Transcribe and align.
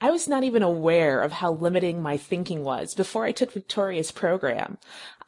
I 0.00 0.10
was 0.10 0.28
not 0.28 0.44
even 0.44 0.62
aware 0.62 1.20
of 1.22 1.32
how 1.32 1.52
limiting 1.52 2.00
my 2.00 2.16
thinking 2.16 2.62
was 2.62 2.94
before 2.94 3.24
I 3.24 3.32
took 3.32 3.52
Victoria's 3.52 4.12
program. 4.12 4.78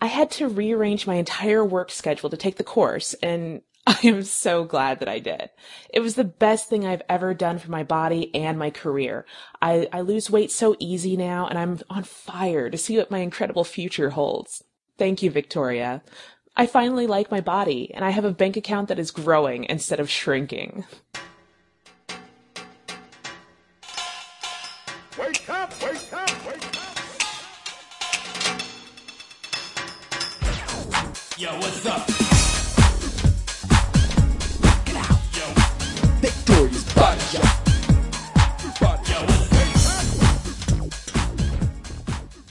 I 0.01 0.07
had 0.07 0.31
to 0.33 0.49
rearrange 0.49 1.07
my 1.07 1.17
entire 1.17 1.65
work 1.65 1.91
schedule 1.91 2.31
to 2.31 2.37
take 2.37 2.57
the 2.57 2.65
course, 2.65 3.15
and 3.15 3.63
I 3.87 3.99
am 4.05 4.23
so 4.23 4.65
glad 4.65 5.01
that 5.01 5.09
I 5.09 5.19
did. 5.19 5.51
It 5.93 6.01
was 6.01 6.15
the 6.15 6.25
best 6.25 6.69
thing 6.69 6.87
I've 6.87 7.03
ever 7.09 7.35
done 7.35 7.59
for 7.59 7.71
my 7.71 7.83
body 7.83 8.33
and 8.35 8.59
my 8.59 8.71
career. 8.71 9.27
I, 9.61 9.89
I 9.93 10.03
lose 10.03 10.31
weight 10.31 10.53
so 10.53 10.77
easy 10.79 11.17
now, 11.17 11.49
and 11.49 11.59
I'm 11.59 11.81
on 11.91 12.05
fire 12.05 12.71
to 12.71 12.79
see 12.79 12.97
what 12.97 13.11
my 13.11 13.19
incredible 13.19 13.65
future 13.65 14.11
holds. 14.11 14.63
Thank 14.99 15.23
you, 15.23 15.31
Victoria. 15.31 16.03
I 16.57 16.67
finally 16.67 17.09
like 17.09 17.31
my 17.31 17.41
body, 17.41 17.93
and 17.93 18.05
I 18.05 18.11
have 18.11 18.25
a 18.25 18.33
bank 18.33 18.57
account 18.57 18.89
that 18.89 18.99
is 19.01 19.11
growing 19.11 19.65
instead 19.65 19.99
of 19.99 20.11
shrinking. 20.11 20.85
Yo, 31.41 31.49
what's 31.53 31.87
up? 31.87 32.07
Get 34.85 34.95
out! 34.95 35.19
Yo. 35.33 35.47
Victoria's 36.21 36.85
Body 36.93 37.21
Shop. 37.21 37.69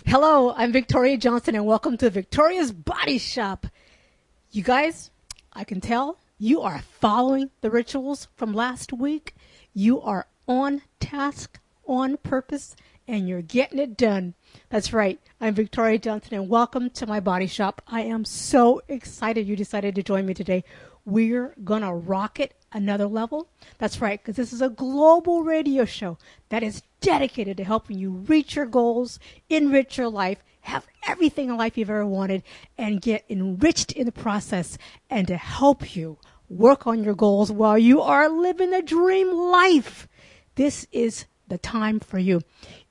Hello, 0.08 0.56
I'm 0.58 0.72
Victoria 0.72 1.18
Johnson, 1.18 1.54
and 1.54 1.68
welcome 1.68 1.98
to 1.98 2.10
Victoria's 2.10 2.72
Body 2.72 3.20
Shop. 3.20 3.68
You 4.50 4.64
guys, 4.64 5.12
I 5.54 5.66
can 5.66 5.82
tell 5.82 6.18
you 6.40 6.62
are 6.62 6.82
following 7.00 7.52
the 7.62 7.70
rituals 7.70 8.28
from 8.36 8.54
last 8.56 8.92
week. 8.92 9.36
You 9.72 10.02
are 10.02 10.26
on 10.48 10.82
task 11.00 11.60
on 11.86 12.18
purpose 12.18 12.76
and 13.10 13.28
you're 13.28 13.42
getting 13.42 13.80
it 13.80 13.98
done. 13.98 14.36
That's 14.70 14.94
right. 14.94 15.20
I'm 15.42 15.56
Victoria 15.56 15.98
Johnson 15.98 16.36
and 16.36 16.48
welcome 16.48 16.92
to 16.92 17.08
my 17.08 17.20
body 17.20 17.48
shop. 17.48 17.82
I 17.88 18.02
am 18.02 18.24
so 18.24 18.84
excited 18.88 19.48
you 19.48 19.56
decided 19.56 19.96
to 19.96 20.04
join 20.04 20.28
me 20.28 20.36
today. 20.36 20.64
We're 21.06 21.56
going 21.64 21.82
to 21.82 21.92
rock 21.92 22.40
it 22.40 22.54
another 22.72 23.08
level. 23.08 23.50
That's 23.80 24.00
right, 24.00 24.22
because 24.22 24.36
this 24.36 24.54
is 24.54 24.62
a 24.62 24.70
global 24.70 25.44
radio 25.44 25.86
show 25.86 26.20
that 26.50 26.62
is 26.62 26.84
dedicated 27.02 27.58
to 27.58 27.64
helping 27.64 27.98
you 27.98 28.12
reach 28.12 28.56
your 28.56 28.68
goals, 28.68 29.18
enrich 29.50 29.98
your 29.98 30.10
life, 30.10 30.44
have 30.62 30.86
everything 31.08 31.50
in 31.50 31.58
life 31.58 31.80
you've 31.80 31.90
ever 31.90 32.06
wanted, 32.06 32.44
and 32.78 33.02
get 33.02 33.26
enriched 33.28 33.92
in 33.92 34.06
the 34.06 34.12
process, 34.12 34.78
and 35.10 35.28
to 35.28 35.36
help 35.36 35.96
you 35.96 36.20
work 36.48 36.86
on 36.86 37.04
your 37.04 37.16
goals 37.16 37.52
while 37.52 37.78
you 37.78 38.02
are 38.02 38.30
living 38.30 38.72
a 38.72 38.84
dream 38.84 39.32
life. 39.32 40.08
This 40.54 40.86
is 40.92 41.26
the 41.48 41.58
time 41.58 42.00
for 42.00 42.20
you. 42.20 42.42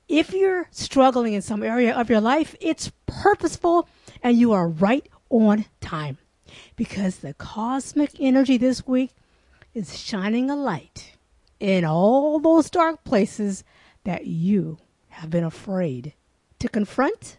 If 0.09 0.33
you're 0.33 0.67
struggling 0.71 1.35
in 1.35 1.43
some 1.43 1.61
area 1.61 1.95
of 1.95 2.09
your 2.09 2.19
life, 2.19 2.55
it's 2.59 2.91
purposeful 3.05 3.87
and 4.23 4.35
you 4.35 4.51
are 4.53 4.67
right 4.67 5.07
on 5.29 5.65
time 5.81 6.17
because 6.75 7.17
the 7.17 7.35
cosmic 7.35 8.19
energy 8.19 8.57
this 8.57 8.87
week 8.87 9.11
is 9.75 9.99
shining 9.99 10.49
a 10.49 10.55
light 10.55 11.15
in 11.59 11.85
all 11.85 12.39
those 12.39 12.71
dark 12.71 13.03
places 13.03 13.63
that 14.03 14.25
you 14.25 14.79
have 15.09 15.29
been 15.29 15.43
afraid 15.43 16.13
to 16.57 16.67
confront, 16.67 17.37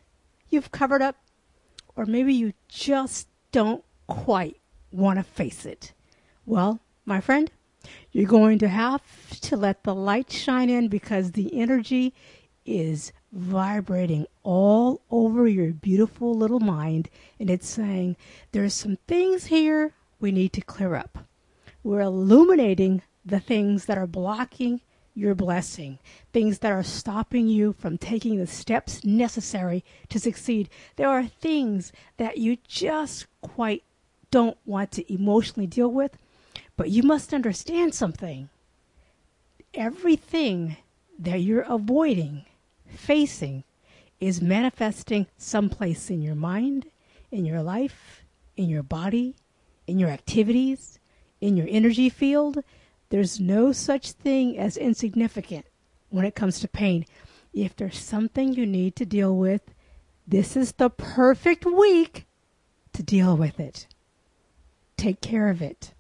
you've 0.49 0.71
covered 0.71 1.03
up, 1.03 1.17
or 1.97 2.07
maybe 2.07 2.33
you 2.33 2.53
just 2.69 3.27
don't 3.51 3.83
quite 4.07 4.59
want 4.93 5.19
to 5.19 5.25
face 5.25 5.67
it. 5.67 5.93
Well, 6.47 6.79
my 7.05 7.21
friend, 7.21 7.51
you're 8.13 8.29
going 8.29 8.61
to 8.61 8.69
have 8.69 9.03
to 9.41 9.57
let 9.57 9.83
the 9.83 9.95
light 9.95 10.31
shine 10.31 10.71
in 10.71 10.87
because 10.87 11.33
the 11.33 11.59
energy 11.61 12.15
is 12.71 13.13
vibrating 13.33 14.27
all 14.43 15.03
over 15.11 15.47
your 15.47 15.73
beautiful 15.73 16.35
little 16.35 16.61
mind. 16.61 17.09
And 17.39 17.51
it's 17.51 17.69
saying, 17.69 18.17
there's 18.53 18.75
some 18.75 18.97
things 19.09 19.47
here 19.47 19.95
we 20.21 20.33
need 20.33 20.53
to 20.55 20.61
clear 20.61 20.95
up. 20.95 21.19
We're 21.83 22.01
illuminating 22.01 23.03
the 23.25 23.41
things 23.41 23.87
that 23.87 23.99
are 23.99 24.07
blocking 24.07 24.81
your 25.15 25.35
blessing, 25.35 25.99
things 26.33 26.61
that 26.61 26.73
are 26.73 26.83
stopping 26.83 27.49
you 27.49 27.73
from 27.73 27.99
taking 27.99 28.39
the 28.39 28.47
steps 28.47 29.05
necessary 29.05 29.85
to 30.09 30.19
succeed. 30.19 30.69
There 30.97 31.09
are 31.09 31.27
things 31.27 31.93
that 32.17 32.39
you 32.39 32.59
just 32.67 33.27
quite 33.43 33.83
don't 34.31 34.57
want 34.65 34.93
to 34.93 35.13
emotionally 35.13 35.67
deal 35.67 35.91
with 35.91 36.17
but 36.81 36.89
you 36.89 37.03
must 37.03 37.35
understand 37.35 37.95
something. 37.95 38.49
Everything 39.75 40.79
that 41.19 41.43
you're 41.43 41.61
avoiding, 41.61 42.47
facing, 42.91 43.65
is 44.21 44.43
manifesting 44.43 45.27
someplace 45.37 46.11
in 46.11 46.21
your 46.21 46.35
mind, 46.35 46.87
in 47.31 47.47
your 47.47 47.63
life, 47.63 48.25
in 48.57 48.69
your 48.69 48.83
body, 48.83 49.37
in 49.87 49.99
your 49.99 50.11
activities, 50.11 50.99
in 51.41 51.57
your 51.57 51.67
energy 51.71 52.09
field. 52.09 52.63
There's 53.09 53.41
no 53.41 53.73
such 53.73 54.13
thing 54.13 54.59
as 54.59 54.77
insignificant 54.77 55.67
when 56.11 56.25
it 56.25 56.35
comes 56.35 56.61
to 56.61 56.69
pain. 56.69 57.07
If 57.53 57.75
there's 57.75 57.99
something 57.99 58.53
you 58.53 58.67
need 58.67 58.95
to 58.97 59.07
deal 59.07 59.35
with, 59.35 59.63
this 60.27 60.57
is 60.57 60.73
the 60.73 60.91
perfect 60.91 61.65
week 61.65 62.27
to 62.93 63.03
deal 63.03 63.37
with 63.37 63.59
it. 63.59 63.87
Take 64.97 65.21
care 65.21 65.49
of 65.49 65.63
it. 65.63 65.95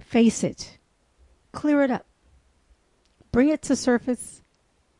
Face 0.00 0.42
it. 0.42 0.78
Clear 1.52 1.82
it 1.82 1.90
up. 1.90 2.06
Bring 3.30 3.50
it 3.50 3.62
to 3.62 3.76
surface 3.76 4.42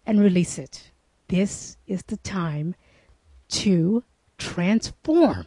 and 0.04 0.20
release 0.20 0.58
it. 0.58 0.90
This 1.28 1.76
is 1.86 2.02
the 2.04 2.18
time 2.18 2.74
to 3.48 4.04
transform. 4.38 5.46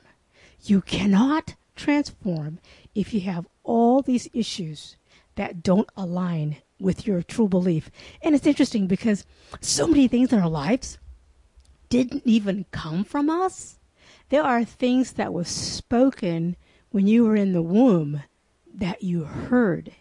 You 0.64 0.82
cannot 0.82 1.56
transform 1.76 2.60
if 2.94 3.14
you 3.14 3.22
have 3.22 3.48
all 3.64 4.02
these 4.02 4.30
issues 4.34 4.98
that 5.36 5.64
don't 5.64 5.90
align 5.96 6.58
with 6.80 7.08
your 7.08 7.22
true 7.22 7.48
belief. 7.48 7.90
And 8.22 8.36
it's 8.36 8.48
interesting 8.48 8.88
because 8.88 9.26
so 9.62 9.88
many 9.88 10.08
things 10.08 10.34
in 10.34 10.40
our 10.40 10.50
lives 10.50 10.98
didn't 11.88 12.24
even 12.26 12.66
come 12.72 13.04
from 13.04 13.30
us. 13.30 13.80
There 14.30 14.44
are 14.44 14.64
things 14.64 15.14
that 15.14 15.34
were 15.34 15.46
spoken 15.46 16.56
when 16.92 17.08
you 17.08 17.26
were 17.26 17.36
in 17.36 17.54
the 17.54 17.62
womb 17.62 18.24
that 18.74 19.02
you 19.02 19.24
heard, 19.24 19.92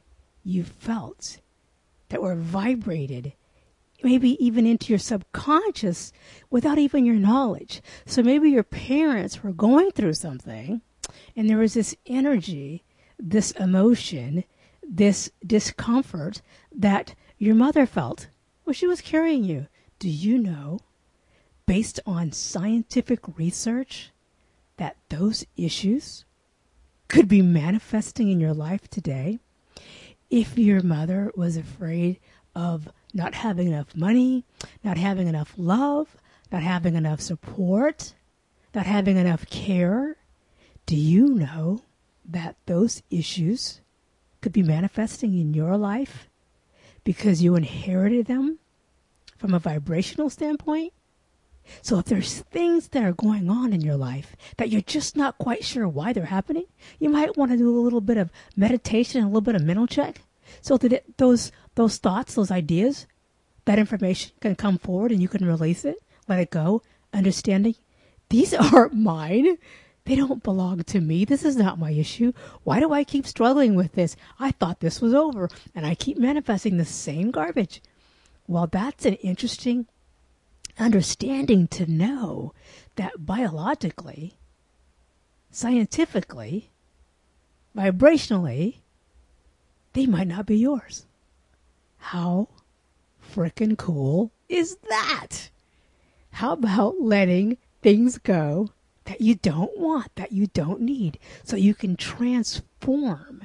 you 0.45 0.65
felt, 0.65 1.39
that 2.09 2.23
were 2.23 2.35
vibrated, 2.35 3.33
maybe 4.03 4.43
even 4.45 4.67
into 4.67 4.93
your 4.93 4.99
subconscious 4.99 6.13
without 6.51 6.79
even 6.79 7.05
your 7.05 7.17
knowledge. 7.17 7.83
So 8.07 8.23
maybe 8.23 8.51
your 8.51 8.63
parents 8.63 9.43
were 9.43 9.53
going 9.53 9.91
through 9.91 10.15
something 10.15 10.83
and 11.37 11.49
there 11.49 11.59
was 11.59 11.75
this 11.75 11.97
energy, 12.07 12.85
this 13.19 13.51
emotion, 13.53 14.45
this 14.83 15.31
discomfort 15.47 16.43
that 16.73 17.15
your 17.39 17.55
mother 17.55 17.87
felt 17.87 18.29
well, 18.69 18.75
she 18.75 18.87
was 18.87 19.01
carrying 19.01 19.45
you. 19.45 19.67
Do 19.99 20.11
you 20.11 20.37
know, 20.37 20.81
based 21.65 22.01
on 22.05 22.33
scientific 22.33 23.39
research, 23.39 24.11
that 24.77 24.99
those 25.09 25.47
issues 25.57 26.27
could 27.09 27.29
be 27.29 27.41
manifesting 27.41 28.31
in 28.31 28.41
your 28.41 28.53
life 28.53 28.87
today. 28.89 29.39
If 30.29 30.59
your 30.59 30.83
mother 30.83 31.33
was 31.35 31.57
afraid 31.57 32.21
of 32.55 32.93
not 33.15 33.35
having 33.35 33.69
enough 33.69 33.95
money, 33.97 34.45
not 34.85 34.97
having 34.97 35.29
enough 35.29 35.55
love, 35.57 36.17
not 36.53 36.63
having 36.63 36.95
enough 36.95 37.21
support, 37.21 38.15
not 38.75 38.87
having 38.87 39.17
enough 39.17 39.49
care, 39.49 40.17
do 40.87 40.97
you 40.97 41.29
know 41.29 41.83
that 42.25 42.57
those 42.67 43.03
issues 43.11 43.81
could 44.41 44.53
be 44.53 44.63
manifesting 44.63 45.39
in 45.39 45.55
your 45.55 45.77
life 45.77 46.29
because 47.05 47.43
you 47.43 47.57
inherited 47.57 48.27
them 48.27 48.59
from 49.37 49.55
a 49.55 49.59
vibrational 49.59 50.31
standpoint? 50.31 50.93
So 51.83 51.99
if 51.99 52.07
there's 52.07 52.41
things 52.41 52.89
that 52.89 53.03
are 53.03 53.13
going 53.13 53.51
on 53.51 53.73
in 53.73 53.83
your 53.83 53.97
life 53.97 54.35
that 54.57 54.71
you're 54.71 54.81
just 54.81 55.17
not 55.17 55.39
quite 55.39 55.65
sure 55.65 55.87
why 55.87 56.13
they're 56.13 56.25
happening, 56.25 56.65
you 56.99 57.11
might 57.11 57.37
want 57.37 57.51
to 57.51 57.59
do 57.59 57.79
a 57.79 57.81
little 57.81 58.01
bit 58.01 58.17
of 58.17 58.31
meditation, 58.57 59.23
a 59.23 59.27
little 59.27 59.43
bit 59.43 59.55
of 59.55 59.63
mental 59.63 59.87
check, 59.87 60.23
so 60.63 60.79
that 60.79 60.93
it, 60.93 61.19
those 61.19 61.53
those 61.79 61.97
thoughts, 61.99 62.35
those 62.35 62.51
ideas, 62.51 63.07
that 63.65 63.79
information 63.79 64.33
can 64.41 64.57
come 64.57 64.79
forward 64.79 65.13
and 65.13 65.23
you 65.23 65.29
can 65.29 65.47
release 65.47 65.85
it, 65.85 66.03
let 66.27 66.41
it 66.41 66.51
go, 66.51 66.83
understanding 67.15 67.77
these 68.31 68.53
aren't 68.73 68.95
mine. 68.95 69.59
They 70.05 70.17
don't 70.17 70.43
belong 70.43 70.83
to 70.83 71.01
me. 71.01 71.25
This 71.25 71.45
is 71.45 71.55
not 71.55 71.79
my 71.79 71.93
issue. 71.93 72.33
Why 72.65 72.81
do 72.81 72.93
I 72.93 73.05
keep 73.05 73.27
struggling 73.27 73.77
with 73.77 73.93
this? 73.93 74.17
I 74.41 74.51
thought 74.51 74.81
this 74.81 75.01
was 75.01 75.15
over, 75.15 75.49
and 75.73 75.87
I 75.87 75.95
keep 75.95 76.19
manifesting 76.19 76.79
the 76.79 76.85
same 76.85 77.31
garbage. 77.31 77.81
Well, 78.49 78.67
that's 78.67 79.07
an 79.07 79.15
interesting 79.15 79.87
understanding 80.81 81.69
to 81.69 81.87
know 81.87 82.55
that 82.97 83.25
biologically, 83.25 84.35
scientifically, 85.53 86.71
vibrationally, 87.77 88.79
they 89.93 90.07
might 90.07 90.27
not 90.29 90.47
be 90.47 90.57
yours. 90.57 91.05
How 91.99 92.49
frickin' 93.21 93.77
cool 93.77 94.33
is 94.49 94.77
that? 94.89 95.51
How 96.33 96.53
about 96.53 97.01
letting 97.01 97.59
things 97.83 98.19
go 98.19 98.71
that 99.05 99.21
you 99.21 99.35
don't 99.35 99.77
want, 99.79 100.15
that 100.17 100.33
you 100.33 100.49
don't 100.49 100.81
need, 100.81 101.19
so 101.45 101.57
you 101.57 101.75
can 101.75 101.97
transform, 101.97 103.43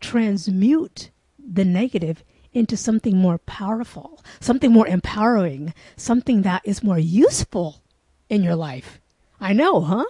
transmute 0.00 1.10
the 1.38 1.64
negative 1.64 2.24
into 2.52 2.76
something 2.76 3.16
more 3.16 3.38
powerful, 3.38 4.24
something 4.40 4.72
more 4.72 4.86
empowering, 4.86 5.74
something 5.96 6.42
that 6.42 6.62
is 6.64 6.82
more 6.82 6.98
useful 6.98 7.82
in 8.28 8.42
your 8.42 8.56
life. 8.56 9.00
I 9.40 9.52
know, 9.52 9.80
huh? 9.82 10.04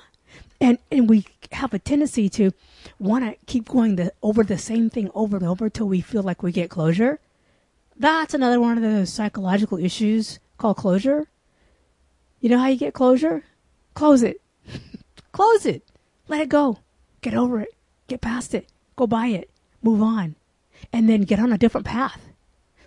And 0.60 0.78
and 0.90 1.08
we 1.08 1.26
have 1.52 1.74
a 1.74 1.78
tendency 1.78 2.28
to 2.30 2.52
want 2.98 3.24
to 3.24 3.36
keep 3.46 3.68
going 3.68 3.96
the, 3.96 4.12
over 4.22 4.42
the 4.42 4.58
same 4.58 4.90
thing 4.90 5.10
over 5.14 5.36
and 5.36 5.46
over 5.46 5.68
till 5.68 5.88
we 5.88 6.00
feel 6.00 6.22
like 6.22 6.42
we 6.42 6.52
get 6.52 6.70
closure. 6.70 7.18
That's 7.98 8.34
another 8.34 8.60
one 8.60 8.76
of 8.76 8.82
those 8.82 9.12
psychological 9.12 9.78
issues 9.78 10.38
called 10.58 10.76
closure. 10.76 11.28
You 12.40 12.50
know 12.50 12.58
how 12.58 12.66
you 12.68 12.76
get 12.76 12.94
closure? 12.94 13.44
Close 13.94 14.22
it. 14.22 14.42
Close 15.32 15.64
it. 15.64 15.82
Let 16.28 16.40
it 16.40 16.48
go. 16.48 16.78
Get 17.22 17.34
over 17.34 17.60
it. 17.60 17.74
Get 18.06 18.20
past 18.20 18.54
it. 18.54 18.68
Go 18.96 19.06
by 19.06 19.28
it. 19.28 19.50
Move 19.82 20.02
on. 20.02 20.36
And 20.92 21.08
then 21.08 21.22
get 21.22 21.38
on 21.38 21.52
a 21.52 21.58
different 21.58 21.86
path. 21.86 22.20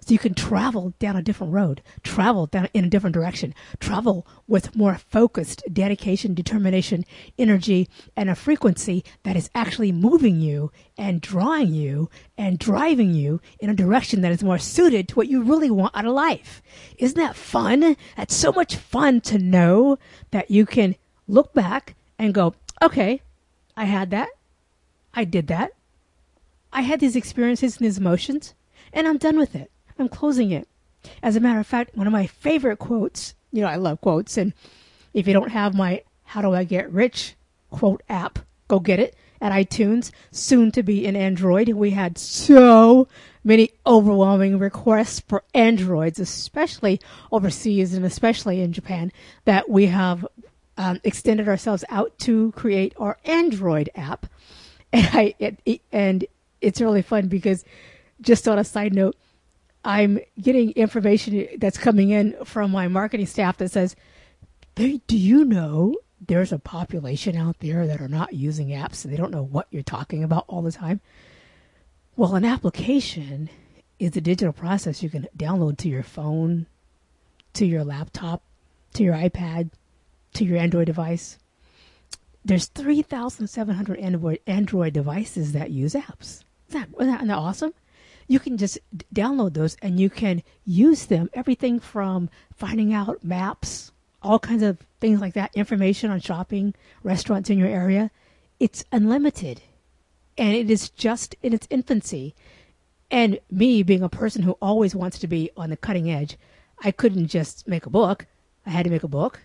So 0.09 0.13
you 0.13 0.17
can 0.17 0.33
travel 0.33 0.95
down 0.97 1.17
a 1.17 1.21
different 1.21 1.53
road, 1.53 1.83
travel 2.01 2.47
down 2.47 2.67
in 2.73 2.83
a 2.83 2.89
different 2.89 3.13
direction, 3.13 3.53
travel 3.79 4.25
with 4.47 4.75
more 4.75 4.95
focused 4.95 5.61
dedication, 5.71 6.33
determination, 6.33 7.05
energy, 7.37 7.87
and 8.17 8.27
a 8.27 8.33
frequency 8.33 9.03
that 9.21 9.35
is 9.35 9.51
actually 9.53 9.91
moving 9.91 10.41
you 10.41 10.71
and 10.97 11.21
drawing 11.21 11.75
you 11.75 12.09
and 12.39 12.57
driving 12.57 13.13
you 13.13 13.39
in 13.59 13.69
a 13.69 13.75
direction 13.75 14.21
that 14.21 14.31
is 14.31 14.43
more 14.43 14.57
suited 14.57 15.07
to 15.09 15.15
what 15.15 15.27
you 15.27 15.43
really 15.43 15.69
want 15.69 15.95
out 15.95 16.07
of 16.07 16.13
life. 16.13 16.63
Isn't 16.97 17.19
that 17.19 17.35
fun? 17.35 17.95
That's 18.17 18.35
so 18.35 18.51
much 18.51 18.77
fun 18.77 19.21
to 19.21 19.37
know 19.37 19.99
that 20.31 20.49
you 20.49 20.65
can 20.65 20.95
look 21.27 21.53
back 21.53 21.95
and 22.17 22.33
go, 22.33 22.55
okay, 22.81 23.21
I 23.77 23.85
had 23.85 24.09
that. 24.09 24.29
I 25.13 25.23
did 25.23 25.45
that. 25.49 25.73
I 26.73 26.81
had 26.81 26.99
these 26.99 27.15
experiences 27.15 27.77
and 27.77 27.85
these 27.85 27.99
emotions, 27.99 28.55
and 28.91 29.07
I'm 29.07 29.19
done 29.19 29.37
with 29.37 29.53
it. 29.55 29.69
I'm 29.99 30.09
closing 30.09 30.51
it. 30.51 30.67
As 31.21 31.35
a 31.35 31.39
matter 31.39 31.59
of 31.59 31.67
fact, 31.67 31.95
one 31.95 32.07
of 32.07 32.13
my 32.13 32.27
favorite 32.27 32.77
quotes, 32.77 33.35
you 33.51 33.61
know, 33.61 33.67
I 33.67 33.75
love 33.75 34.01
quotes, 34.01 34.37
and 34.37 34.53
if 35.13 35.27
you 35.27 35.33
don't 35.33 35.51
have 35.51 35.73
my 35.73 36.03
How 36.23 36.41
Do 36.41 36.53
I 36.53 36.63
Get 36.63 36.91
Rich 36.91 37.35
quote 37.69 38.03
app, 38.09 38.39
go 38.67 38.79
get 38.79 38.99
it 38.99 39.15
at 39.41 39.51
iTunes, 39.51 40.11
soon 40.31 40.71
to 40.71 40.83
be 40.83 41.05
in 41.05 41.15
Android. 41.15 41.69
We 41.69 41.91
had 41.91 42.17
so 42.17 43.07
many 43.43 43.71
overwhelming 43.85 44.59
requests 44.59 45.21
for 45.21 45.43
Androids, 45.53 46.19
especially 46.19 46.99
overseas 47.31 47.93
and 47.93 48.05
especially 48.05 48.61
in 48.61 48.73
Japan, 48.73 49.11
that 49.45 49.69
we 49.69 49.87
have 49.87 50.27
um, 50.77 50.99
extended 51.03 51.47
ourselves 51.47 51.85
out 51.89 52.17
to 52.19 52.51
create 52.53 52.93
our 52.97 53.17
Android 53.25 53.89
app. 53.95 54.25
And 54.91 55.07
I 55.13 55.35
it, 55.37 55.59
it, 55.67 55.81
and 55.91 56.25
it's 56.61 56.81
really 56.81 57.03
fun 57.03 57.27
because 57.27 57.63
just 58.21 58.47
on 58.47 58.57
a 58.57 58.63
side 58.63 58.91
note, 58.91 59.15
I'm 59.89 60.19
getting 60.39 60.69
information 60.73 61.47
that's 61.57 61.79
coming 61.79 62.11
in 62.11 62.35
from 62.45 62.69
my 62.69 62.87
marketing 62.87 63.25
staff 63.25 63.57
that 63.57 63.71
says, 63.71 63.95
"Do 64.75 64.99
you 65.09 65.45
know 65.45 65.95
there's 66.21 66.51
a 66.51 66.59
population 66.59 67.35
out 67.35 67.57
there 67.57 67.87
that 67.87 67.99
are 67.99 68.07
not 68.07 68.33
using 68.33 68.67
apps 68.67 69.03
and 69.03 69.11
they 69.11 69.17
don't 69.17 69.31
know 69.31 69.41
what 69.41 69.65
you're 69.71 69.81
talking 69.81 70.23
about 70.23 70.45
all 70.47 70.61
the 70.61 70.71
time?" 70.71 71.01
Well, 72.15 72.35
an 72.35 72.45
application 72.45 73.49
is 73.97 74.15
a 74.15 74.21
digital 74.21 74.53
process 74.53 75.01
you 75.01 75.09
can 75.09 75.27
download 75.35 75.77
to 75.77 75.89
your 75.89 76.03
phone, 76.03 76.67
to 77.53 77.65
your 77.65 77.83
laptop, 77.83 78.43
to 78.93 79.03
your 79.03 79.15
iPad, 79.15 79.71
to 80.35 80.45
your 80.45 80.59
Android 80.59 80.85
device. 80.85 81.39
There's 82.45 82.67
3,700 82.67 83.97
Android, 83.97 84.39
Android 84.45 84.93
devices 84.93 85.53
that 85.53 85.71
use 85.71 85.95
apps. 85.95 86.43
Isn't 86.67 86.91
that, 86.91 87.01
isn't 87.01 87.27
that 87.27 87.37
awesome? 87.37 87.73
You 88.29 88.39
can 88.39 88.57
just 88.57 88.77
download 89.13 89.55
those 89.55 89.75
and 89.81 89.99
you 89.99 90.09
can 90.09 90.43
use 90.63 91.07
them. 91.07 91.29
Everything 91.33 91.79
from 91.79 92.29
finding 92.55 92.93
out 92.93 93.23
maps, 93.23 93.91
all 94.21 94.37
kinds 94.37 94.61
of 94.61 94.77
things 95.01 95.19
like 95.19 95.33
that, 95.33 95.51
information 95.55 96.11
on 96.11 96.21
shopping, 96.21 96.75
restaurants 97.03 97.49
in 97.49 97.57
your 97.57 97.67
area. 97.67 98.11
It's 98.59 98.85
unlimited. 98.91 99.61
And 100.37 100.55
it 100.55 100.69
is 100.69 100.89
just 100.91 101.35
in 101.41 101.53
its 101.53 101.67
infancy. 101.71 102.35
And 103.09 103.39
me 103.49 103.81
being 103.81 104.03
a 104.03 104.09
person 104.09 104.43
who 104.43 104.51
always 104.61 104.93
wants 104.93 105.17
to 105.19 105.27
be 105.27 105.49
on 105.57 105.71
the 105.71 105.77
cutting 105.77 106.11
edge, 106.11 106.37
I 106.83 106.91
couldn't 106.91 107.27
just 107.27 107.67
make 107.67 107.87
a 107.87 107.89
book. 107.89 108.27
I 108.63 108.69
had 108.69 108.83
to 108.83 108.91
make 108.91 109.03
a 109.03 109.07
book. 109.07 109.41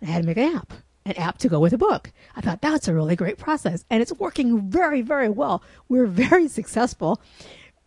I 0.00 0.06
had 0.06 0.22
to 0.22 0.26
make 0.26 0.38
an 0.38 0.56
app, 0.56 0.72
an 1.04 1.12
app 1.12 1.36
to 1.38 1.48
go 1.50 1.60
with 1.60 1.74
a 1.74 1.78
book. 1.78 2.10
I 2.34 2.40
thought 2.40 2.62
that's 2.62 2.88
a 2.88 2.94
really 2.94 3.16
great 3.16 3.36
process. 3.36 3.84
And 3.90 4.00
it's 4.00 4.12
working 4.14 4.70
very, 4.70 5.02
very 5.02 5.28
well. 5.28 5.62
We're 5.90 6.06
very 6.06 6.48
successful 6.48 7.20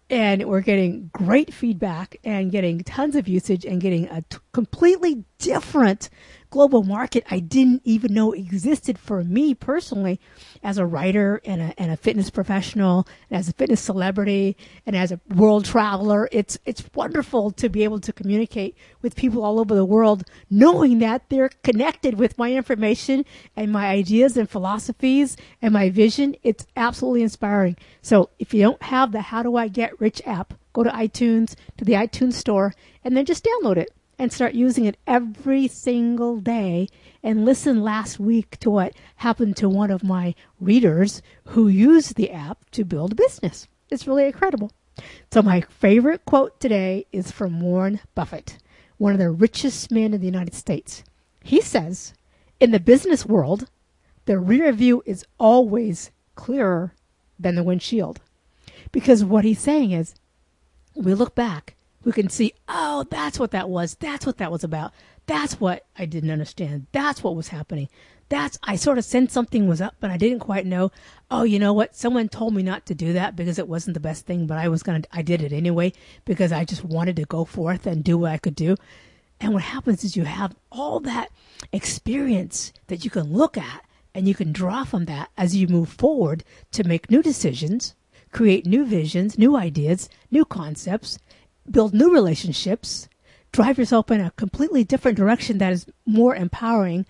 and 0.09 0.45
we're 0.45 0.62
getting 0.62 1.09
great 1.13 1.54
feedback 1.54 2.18
and 2.24 2.51
getting 2.51 2.80
tons 2.83 3.15
of 3.15 3.27
usage 3.27 3.65
and 3.65 3.81
getting 3.81 4.07
a 4.09 4.21
t- 4.30 4.38
completely 4.54 5.24
different 5.38 6.09
global 6.50 6.84
market 6.84 7.24
I 7.30 7.40
didn't 7.40 7.82
even 7.84 8.14
know 8.14 8.32
existed 8.32 8.98
for 8.98 9.24
me 9.24 9.54
personally 9.54 10.20
as 10.64 10.78
a 10.78 10.86
writer 10.86 11.42
and 11.46 11.62
a, 11.62 11.74
and 11.78 11.92
a 11.92 11.98
fitness 11.98 12.30
professional 12.30 13.08
and 13.30 13.40
as 13.40 13.50
a 13.50 13.54
fitness 13.54 13.82
celebrity 13.82 14.56
and 14.86 14.96
as 14.96 15.12
a 15.12 15.20
world 15.36 15.66
traveler. 15.66 16.30
It's, 16.32 16.58
it's 16.66 16.84
wonderful 16.96 17.52
to 17.52 17.70
be 17.70 17.84
able 17.84 18.00
to 18.00 18.14
communicate 18.14 18.76
with 19.02 19.16
people 19.16 19.44
all 19.44 19.60
over 19.60 19.76
the 19.76 19.86
world, 19.86 20.24
knowing 20.50 21.00
that 21.00 21.30
they're 21.30 21.50
connected 21.64 22.18
with 22.18 22.38
my 22.38 22.54
information 22.54 23.26
and 23.56 23.72
my 23.72 23.88
ideas 23.88 24.38
and 24.38 24.50
philosophies 24.50 25.38
and 25.62 25.74
my 25.74 25.90
vision. 25.90 26.36
It's 26.44 26.66
absolutely 26.76 27.24
inspiring. 27.24 27.78
So 28.02 28.30
if 28.40 28.54
you 28.54 28.62
don't 28.62 28.82
have 28.84 29.12
the 29.12 29.22
How 29.22 29.44
Do 29.44 29.56
I 29.56 29.68
Get 29.68 30.00
Rich 30.00 30.22
app, 30.26 30.54
go 30.74 30.84
to 30.84 30.90
iTunes, 30.90 31.56
to 31.78 31.86
the 31.86 31.94
iTunes 31.94 32.34
store, 32.34 32.74
and 33.04 33.16
then 33.18 33.26
just 33.26 33.46
download 33.46 33.78
it 33.78 33.90
and 34.19 34.34
start 34.34 34.54
using 34.54 34.86
it 34.86 34.98
every 35.06 35.68
single 35.68 36.40
day 36.40 36.88
and 37.22 37.46
listen 37.46 37.84
last 37.84 38.19
week 38.19 38.58
to 38.60 38.69
what 38.69 38.94
happened 39.18 39.56
to 39.58 39.69
one 39.69 39.92
of 39.92 40.04
my 40.04 40.34
readers 40.60 41.22
who 41.48 41.68
used 41.68 42.16
the 42.16 42.31
app 42.31 42.69
to 42.72 42.84
build 42.84 43.12
a 43.12 43.16
business. 43.16 43.68
It's 43.90 44.08
really 44.08 44.25
incredible. 44.25 44.72
So 45.31 45.42
my 45.42 45.62
favorite 45.62 46.25
quote 46.25 46.60
today 46.60 47.06
is 47.12 47.31
from 47.31 47.62
Warren 47.62 48.00
Buffett, 48.16 48.58
one 48.98 49.14
of 49.14 49.19
the 49.19 49.30
richest 49.30 49.92
men 49.92 50.14
in 50.14 50.22
the 50.22 50.25
United 50.25 50.56
States. 50.56 51.04
He 51.44 51.62
says, 51.62 52.14
in 52.59 52.71
the 52.71 52.80
business 52.80 53.26
world, 53.26 53.69
the 54.26 54.40
rear 54.40 54.71
view 54.74 55.04
is 55.06 55.26
always 55.40 56.12
clearer 56.36 56.94
than 57.40 57.56
the 57.56 57.64
windshield. 57.64 58.19
Because 58.92 59.24
what 59.24 59.45
he's 59.45 59.59
saying 59.59 59.92
is, 59.92 60.16
we 60.95 61.14
look 61.14 61.36
back 61.36 61.76
we 62.07 62.14
can 62.14 62.30
see, 62.30 62.54
oh, 62.69 63.06
that's 63.09 63.37
what 63.37 63.52
that 63.52 63.68
was. 63.68 63.95
That's 63.95 64.26
what 64.26 64.37
that 64.37 64.49
was 64.49 64.64
about. 64.64 64.94
That's 65.26 65.59
what 65.59 65.85
I 65.99 66.06
didn't 66.06 66.31
understand. 66.31 66.87
That's 66.94 67.21
what 67.21 67.35
was 67.35 67.49
happening. 67.49 67.90
That's, 68.30 68.57
I 68.64 68.78
sort 68.78 68.97
of 68.97 69.04
sensed 69.04 69.33
something 69.33 69.68
was 69.68 69.81
up, 69.81 69.95
but 69.99 70.09
I 70.09 70.16
didn't 70.16 70.40
quite 70.40 70.66
know. 70.66 70.90
Oh, 71.30 71.44
you 71.44 71.59
know 71.59 71.73
what? 71.73 71.97
Someone 71.97 72.30
told 72.30 72.56
me 72.56 72.64
not 72.64 72.85
to 72.85 72.95
do 72.95 73.11
that 73.11 73.35
because 73.35 73.59
it 73.59 73.68
wasn't 73.68 73.94
the 73.94 73.99
best 73.99 74.26
thing, 74.26 74.47
but 74.47 74.57
I 74.57 74.69
was 74.69 74.83
going 74.83 75.02
to, 75.02 75.09
I 75.11 75.21
did 75.21 75.42
it 75.42 75.52
anyway 75.52 75.92
because 76.23 76.54
I 76.54 76.64
just 76.64 76.85
wanted 76.85 77.18
to 77.18 77.26
go 77.26 77.44
forth 77.44 77.85
and 77.85 78.06
do 78.06 78.18
what 78.18 78.31
I 78.31 78.37
could 78.37 78.56
do. 78.56 78.78
And 79.42 79.52
what 79.54 79.64
happens 79.64 80.06
is 80.06 80.16
you 80.16 80.23
have 80.23 80.56
all 80.71 81.02
that 81.02 81.30
experience 81.73 82.71
that 82.87 83.04
you 83.04 83.11
can 83.11 83.33
look 83.33 83.57
at 83.57 83.83
and 84.16 84.30
you 84.30 84.33
can 84.33 84.54
draw 84.54 84.85
from 84.85 85.07
that 85.07 85.30
as 85.37 85.57
you 85.57 85.68
move 85.68 85.90
forward 85.90 86.45
to 86.71 86.85
make 86.85 87.11
new 87.11 87.21
decisions, 87.21 87.95
create 88.31 88.66
new 88.66 88.85
visions, 88.85 89.37
new 89.37 89.57
ideas, 89.57 90.07
new 90.31 90.45
concepts, 90.45 91.19
build 91.69 91.94
new 91.94 92.12
relationships, 92.14 93.07
drive 93.52 93.78
yourself 93.78 94.12
in 94.12 94.21
a 94.21 94.31
completely 94.31 94.83
different 94.83 95.18
direction 95.18 95.57
that 95.57 95.74
is 95.74 95.88
more 96.06 96.36
empowering 96.36 97.06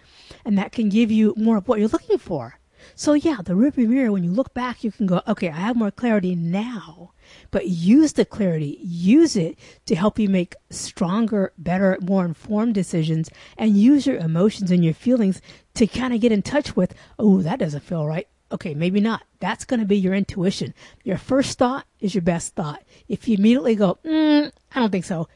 and 0.45 0.57
that 0.57 0.71
can 0.71 0.89
give 0.89 1.11
you 1.11 1.33
more 1.37 1.57
of 1.57 1.67
what 1.67 1.79
you're 1.79 1.87
looking 1.89 2.17
for. 2.17 2.59
So 2.95 3.13
yeah, 3.13 3.37
the 3.43 3.53
rearview 3.53 3.87
mirror, 3.87 4.11
when 4.11 4.23
you 4.23 4.31
look 4.31 4.53
back, 4.53 4.83
you 4.83 4.91
can 4.91 5.07
go, 5.07 5.21
okay, 5.27 5.49
I 5.49 5.57
have 5.57 5.75
more 5.75 5.91
clarity 5.91 6.35
now, 6.35 7.11
but 7.51 7.67
use 7.67 8.13
the 8.13 8.25
clarity, 8.25 8.79
use 8.81 9.35
it 9.35 9.57
to 9.85 9.95
help 9.95 10.17
you 10.19 10.29
make 10.29 10.55
stronger, 10.69 11.53
better, 11.57 11.97
more 12.01 12.25
informed 12.25 12.75
decisions 12.75 13.29
and 13.57 13.77
use 13.77 14.07
your 14.07 14.17
emotions 14.17 14.71
and 14.71 14.85
your 14.85 14.93
feelings 14.93 15.41
to 15.73 15.87
kind 15.87 16.13
of 16.13 16.21
get 16.21 16.31
in 16.31 16.41
touch 16.41 16.75
with, 16.75 16.93
oh, 17.19 17.41
that 17.41 17.59
doesn't 17.59 17.83
feel 17.83 18.05
right 18.05 18.27
okay, 18.51 18.73
maybe 18.73 18.99
not. 18.99 19.23
That's 19.39 19.65
going 19.65 19.79
to 19.79 19.85
be 19.85 19.97
your 19.97 20.13
intuition. 20.13 20.73
Your 21.03 21.17
first 21.17 21.57
thought 21.57 21.85
is 21.99 22.15
your 22.15 22.21
best 22.21 22.55
thought. 22.55 22.83
If 23.07 23.27
you 23.27 23.37
immediately 23.37 23.75
go, 23.75 23.97
mm, 24.03 24.51
I 24.73 24.79
don't 24.79 24.91
think 24.91 25.05
so, 25.05 25.27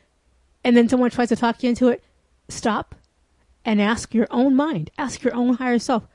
and 0.63 0.77
then 0.77 0.89
someone 0.89 1.10
tries 1.10 1.30
to 1.30 1.36
talk 1.36 1.63
you 1.63 1.70
into 1.70 1.88
it, 1.89 2.03
stop 2.50 2.96
and 3.65 3.82
ask 3.82 4.13
your 4.13 4.27
own 4.32 4.56
mind, 4.56 4.91
ask 4.98 5.24
your 5.24 5.36
own 5.36 5.56
higher 5.56 5.80
self, 5.80 6.08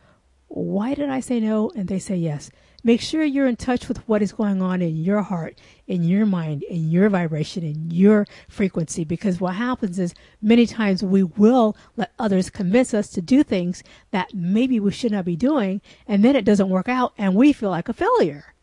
why 0.48 0.94
did 0.94 1.08
I 1.08 1.20
say 1.20 1.40
no? 1.40 1.70
And 1.74 1.88
they 1.88 1.98
say 1.98 2.16
yes. 2.16 2.50
Make 2.86 3.00
sure 3.00 3.24
you're 3.24 3.48
in 3.48 3.56
touch 3.56 3.88
with 3.88 3.98
what 4.06 4.22
is 4.22 4.30
going 4.30 4.62
on 4.62 4.80
in 4.80 4.96
your 4.96 5.22
heart, 5.22 5.58
in 5.88 6.04
your 6.04 6.24
mind, 6.24 6.62
in 6.62 6.88
your 6.88 7.08
vibration, 7.08 7.64
in 7.64 7.90
your 7.90 8.28
frequency. 8.48 9.02
Because 9.02 9.40
what 9.40 9.56
happens 9.56 9.98
is 9.98 10.14
many 10.40 10.66
times 10.66 11.02
we 11.02 11.24
will 11.24 11.76
let 11.96 12.12
others 12.16 12.48
convince 12.48 12.94
us 12.94 13.08
to 13.08 13.20
do 13.20 13.42
things 13.42 13.82
that 14.12 14.32
maybe 14.32 14.78
we 14.78 14.92
should 14.92 15.10
not 15.10 15.24
be 15.24 15.34
doing. 15.34 15.80
And 16.06 16.22
then 16.22 16.36
it 16.36 16.44
doesn't 16.44 16.68
work 16.68 16.88
out 16.88 17.12
and 17.18 17.34
we 17.34 17.52
feel 17.52 17.70
like 17.70 17.88
a 17.88 17.92
failure. 17.92 18.54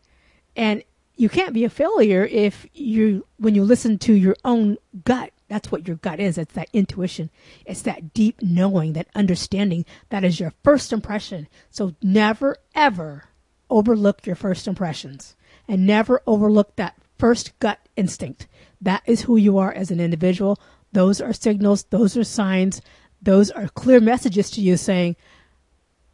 And 0.55 0.85
you 1.17 1.27
can't 1.27 1.53
be 1.53 1.65
a 1.65 1.69
failure 1.69 2.23
if 2.23 2.65
you, 2.73 3.27
when 3.39 3.55
you 3.55 3.65
listen 3.65 3.97
to 3.97 4.13
your 4.13 4.37
own 4.45 4.77
gut, 5.03 5.33
that's 5.49 5.69
what 5.69 5.85
your 5.85 5.97
gut 5.97 6.21
is. 6.21 6.37
It's 6.37 6.53
that 6.53 6.69
intuition. 6.71 7.29
It's 7.65 7.81
that 7.81 8.13
deep 8.13 8.41
knowing, 8.41 8.93
that 8.93 9.09
understanding. 9.15 9.83
That 10.11 10.23
is 10.23 10.39
your 10.39 10.53
first 10.63 10.93
impression. 10.93 11.49
So 11.69 11.95
never, 12.01 12.55
ever 12.73 13.25
overlook 13.73 14.25
your 14.25 14.35
first 14.35 14.67
impressions 14.67 15.35
and 15.67 15.85
never 15.85 16.21
overlook 16.27 16.75
that 16.75 16.95
first 17.17 17.57
gut 17.59 17.79
instinct. 17.95 18.47
That 18.79 19.01
is 19.05 19.23
who 19.23 19.35
you 19.35 19.57
are 19.57 19.73
as 19.73 19.91
an 19.91 19.99
individual. 19.99 20.59
Those 20.91 21.19
are 21.19 21.33
signals, 21.33 21.83
those 21.85 22.15
are 22.15 22.23
signs, 22.23 22.81
those 23.21 23.49
are 23.49 23.67
clear 23.69 23.99
messages 23.99 24.51
to 24.51 24.61
you 24.61 24.77
saying, 24.77 25.15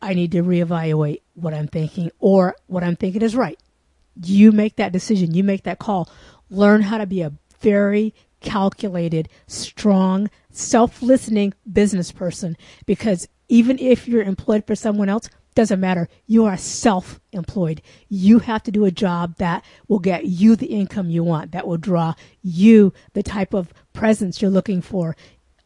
I 0.01 0.13
need 0.13 0.31
to 0.31 0.43
reevaluate 0.43 1.21
what 1.33 1.53
I'm 1.53 1.67
thinking 1.67 2.11
or 2.19 2.55
what 2.67 2.83
I'm 2.83 2.95
thinking 2.95 3.21
is 3.21 3.35
right. 3.35 3.59
You 4.23 4.51
make 4.51 4.77
that 4.77 4.93
decision, 4.93 5.33
you 5.33 5.43
make 5.43 5.63
that 5.63 5.79
call. 5.79 6.09
Learn 6.49 6.81
how 6.81 6.97
to 6.97 7.05
be 7.05 7.21
a 7.21 7.33
very 7.59 8.13
calculated, 8.39 9.27
strong, 9.47 10.29
self 10.51 11.01
listening 11.01 11.53
business 11.71 12.11
person 12.11 12.55
because 12.85 13.27
even 13.49 13.77
if 13.79 14.07
you're 14.07 14.23
employed 14.23 14.65
for 14.65 14.75
someone 14.75 15.09
else, 15.09 15.29
doesn't 15.59 15.81
matter. 15.81 16.07
You 16.25 16.45
are 16.45 16.55
self 16.55 17.19
employed. 17.33 17.81
You 18.07 18.39
have 18.39 18.63
to 18.63 18.71
do 18.71 18.85
a 18.85 18.91
job 18.91 19.35
that 19.39 19.65
will 19.89 19.99
get 19.99 20.23
you 20.23 20.55
the 20.55 20.67
income 20.67 21.09
you 21.09 21.21
want, 21.21 21.51
that 21.51 21.67
will 21.67 21.75
draw 21.75 22.13
you 22.41 22.93
the 23.11 23.23
type 23.23 23.53
of 23.53 23.73
presence 23.91 24.41
you're 24.41 24.49
looking 24.49 24.81
for 24.81 25.17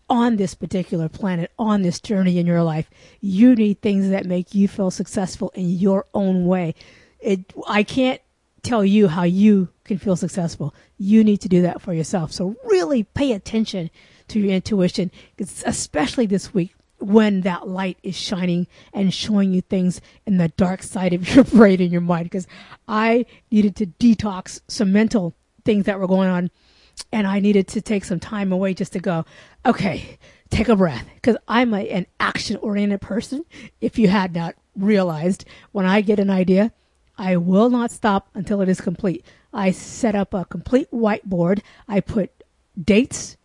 on 0.09 0.38
this 0.38 0.55
particular 0.55 1.09
planet, 1.09 1.51
on 1.59 1.83
this 1.83 2.01
journey 2.01 2.39
in 2.39 2.47
your 2.47 2.63
life. 2.63 2.89
You 3.21 3.53
need 3.53 3.81
things 3.81 4.09
that 4.09 4.25
make 4.25 4.55
you 4.55 4.67
feel 4.67 4.89
successful 4.89 5.51
in 5.53 5.69
your 5.69 6.07
own 6.15 6.47
way. 6.47 6.73
It, 7.19 7.53
I 7.67 7.83
can't 7.83 8.19
tell 8.63 8.83
you 8.83 9.07
how 9.09 9.23
you 9.23 9.69
can 9.83 10.00
feel 10.00 10.15
successful. 10.15 10.73
You 10.97 11.23
need 11.23 11.41
to 11.41 11.50
do 11.50 11.62
that 11.62 11.83
for 11.83 11.93
yourself. 11.93 12.31
So 12.31 12.55
really 12.65 13.03
pay 13.03 13.33
attention 13.33 13.91
to 14.29 14.39
your 14.39 14.53
intuition, 14.53 15.12
especially 15.38 16.25
this 16.25 16.51
week 16.51 16.73
when 17.03 17.41
that 17.41 17.67
light 17.67 17.98
is 18.01 18.15
shining 18.15 18.67
and 18.93 19.13
showing 19.13 19.53
you 19.53 19.62
things 19.62 20.00
in 20.25 20.38
the 20.38 20.48
dark 20.50 20.81
side 20.81 21.13
of 21.13 21.36
your 21.36 21.43
brain 21.43 21.81
and 21.81 21.91
your 21.91 22.01
mind. 22.01 22.25
Because 22.25 22.48
I 22.88 23.25
needed 23.51 23.75
to 23.77 23.88
detox 23.88 24.62
some 24.67 24.91
mental 24.91 25.36
things 25.65 25.86
that 25.86 26.00
were 26.00 26.07
going 26.07 26.29
on, 26.29 26.50
and 27.12 27.27
I 27.27 27.39
needed 27.39 27.67
to 27.69 27.81
take 27.81 28.05
some 28.05 28.19
time 28.19 28.51
away 28.51 28.74
just 28.74 28.93
to 28.93 29.00
go, 29.00 29.25
okay, 29.65 30.17
take 30.50 30.69
a 30.69 30.75
breath. 30.75 31.05
Because 31.15 31.38
I'm 31.48 31.74
a, 31.74 31.88
an 31.89 32.05
action 32.19 32.57
oriented 32.57 33.01
person. 33.01 33.45
If 33.81 33.98
you 34.00 34.07
had 34.07 34.33
not 34.33 34.55
realized, 34.75 35.45
when 35.72 35.86
I 35.86 36.01
get 36.01 36.19
an 36.19 36.29
idea, 36.29 36.72
I 37.17 37.38
will 37.38 37.69
not 37.69 37.91
stop 37.91 38.29
until 38.33 38.62
it 38.62 38.69
is 38.69 38.81
complete. 38.81 39.25
I 39.53 39.72
set 39.72 40.15
up 40.15 40.33
a 40.33 40.45
complete 40.45 40.89
whiteboard. 40.91 41.62
I 41.88 42.00
put 42.00 42.31
dates. 42.81 43.38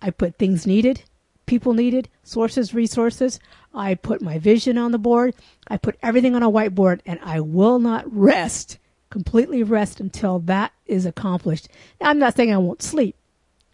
I 0.00 0.10
put 0.10 0.36
things 0.36 0.66
needed 0.66 1.04
people 1.46 1.74
needed, 1.74 2.08
sources, 2.22 2.74
resources. 2.74 3.38
I 3.74 3.94
put 3.94 4.22
my 4.22 4.38
vision 4.38 4.78
on 4.78 4.92
the 4.92 4.98
board. 4.98 5.34
I 5.68 5.76
put 5.76 5.98
everything 6.02 6.34
on 6.34 6.42
a 6.42 6.50
whiteboard 6.50 7.00
and 7.06 7.18
I 7.22 7.40
will 7.40 7.78
not 7.78 8.12
rest, 8.12 8.78
completely 9.10 9.62
rest 9.62 10.00
until 10.00 10.38
that 10.40 10.72
is 10.86 11.06
accomplished. 11.06 11.68
Now, 12.00 12.10
I'm 12.10 12.18
not 12.18 12.36
saying 12.36 12.52
I 12.52 12.58
won't 12.58 12.82
sleep. 12.82 13.16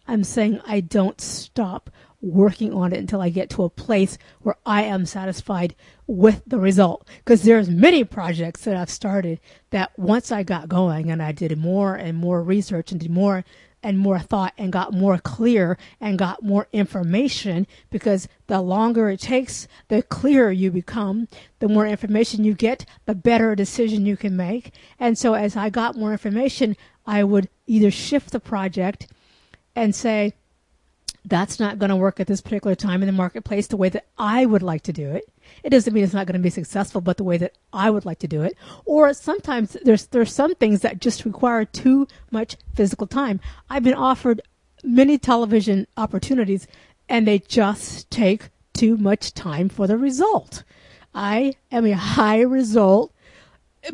I'm 0.07 0.25
saying 0.25 0.61
I 0.67 0.81
don't 0.81 1.21
stop 1.21 1.91
working 2.21 2.73
on 2.73 2.93
it 2.93 2.99
until 2.99 3.21
I 3.21 3.29
get 3.29 3.51
to 3.51 3.63
a 3.63 3.71
place 3.71 4.19
where 4.41 4.57
I 4.67 4.83
am 4.83 5.07
satisfied 5.07 5.77
with 6.07 6.43
the 6.47 6.59
result. 6.59 7.07
Because 7.19 7.43
there's 7.43 7.69
many 7.69 8.03
projects 8.05 8.63
that 8.63 8.77
I've 8.77 8.91
started 8.91 9.39
that 9.71 9.97
once 9.99 10.33
I 10.33 10.43
got 10.43 10.69
going 10.69 11.11
and 11.11 11.23
I 11.23 11.33
did 11.33 11.57
more 11.59 11.95
and 11.95 12.17
more 12.17 12.43
research 12.43 12.91
and 12.91 13.01
did 13.01 13.11
more 13.11 13.45
and 13.83 13.99
more 13.99 14.19
thought 14.19 14.53
and 14.59 14.73
got 14.73 14.93
more 14.93 15.19
clear 15.19 15.79
and 16.01 16.19
got 16.19 16.43
more 16.43 16.69
information 16.73 17.67
because 17.91 18.29
the 18.47 18.61
longer 18.61 19.09
it 19.11 19.21
takes, 19.21 19.69
the 19.89 20.03
clearer 20.03 20.51
you 20.51 20.71
become. 20.71 21.29
The 21.61 21.69
more 21.69 21.87
information 21.87 22.45
you 22.45 22.55
get, 22.55 22.85
the 23.07 23.15
better 23.15 23.55
decision 23.55 24.07
you 24.07 24.17
can 24.17 24.37
make. 24.37 24.73
And 24.99 25.17
so 25.17 25.35
as 25.35 25.57
I 25.57 25.71
got 25.71 25.97
more 25.97 26.13
information, 26.13 26.77
I 27.07 27.25
would 27.25 27.49
either 27.67 27.91
shift 27.91 28.33
the 28.33 28.41
project 28.41 29.09
and 29.75 29.95
say, 29.95 30.35
that's 31.29 31.61
not 31.61 31.79
going 31.79 31.91
to 31.91 31.97
work 31.97 32.21
at 32.21 32.27
this 32.27 32.41
particular 32.41 32.75
time 32.75 33.03
in 33.03 33.07
the 33.07 33.13
marketplace 33.13 33.67
the 33.67 33.77
way 33.77 33.89
that 33.89 34.07
I 34.19 34.47
would 34.47 34.63
like 34.63 34.83
to 34.83 34.93
do 34.93 35.11
it. 35.11 35.31
It 35.63 35.71
doesn't 35.71 35.93
mean 35.93 36.05
it's 36.05 36.15
not 36.15 36.27
going 36.27 36.39
to 36.39 36.43
be 36.43 36.51
successful, 36.51 37.01
but 37.01 37.17
the 37.17 37.25
way 37.25 37.37
that 37.39 37.55
I 37.73 37.91
would 37.91 38.05
like 38.05 38.19
to 38.21 38.29
do 38.29 38.43
it. 38.43 38.57
Or 38.85 39.13
sometimes 39.15 39.77
there's 39.85 40.07
there's 40.07 40.33
some 40.33 40.55
things 40.55 40.81
that 40.83 41.01
just 41.01 41.25
require 41.25 41.65
too 41.65 42.07
much 42.31 42.57
physical 42.75 43.07
time. 43.07 43.41
I've 43.69 43.83
been 43.83 43.95
offered 43.95 44.41
many 44.85 45.19
television 45.19 45.87
opportunities 45.97 46.67
and 47.09 47.27
they 47.27 47.41
just 47.41 48.11
take 48.11 48.51
too 48.73 48.97
much 48.97 49.35
time 49.35 49.69
for 49.69 49.87
the 49.87 49.97
result. 49.97 50.63
I 51.15 51.55
am 51.73 51.85
a 51.87 51.97
high 51.97 52.43
result 52.43 53.13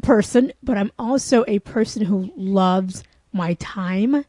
person, 0.02 0.52
but 0.62 0.76
I'm 0.76 0.92
also 0.98 1.44
a 1.46 1.60
person 1.60 2.04
who 2.04 2.32
loves 2.36 3.02
my 3.32 3.54
time 3.54 4.24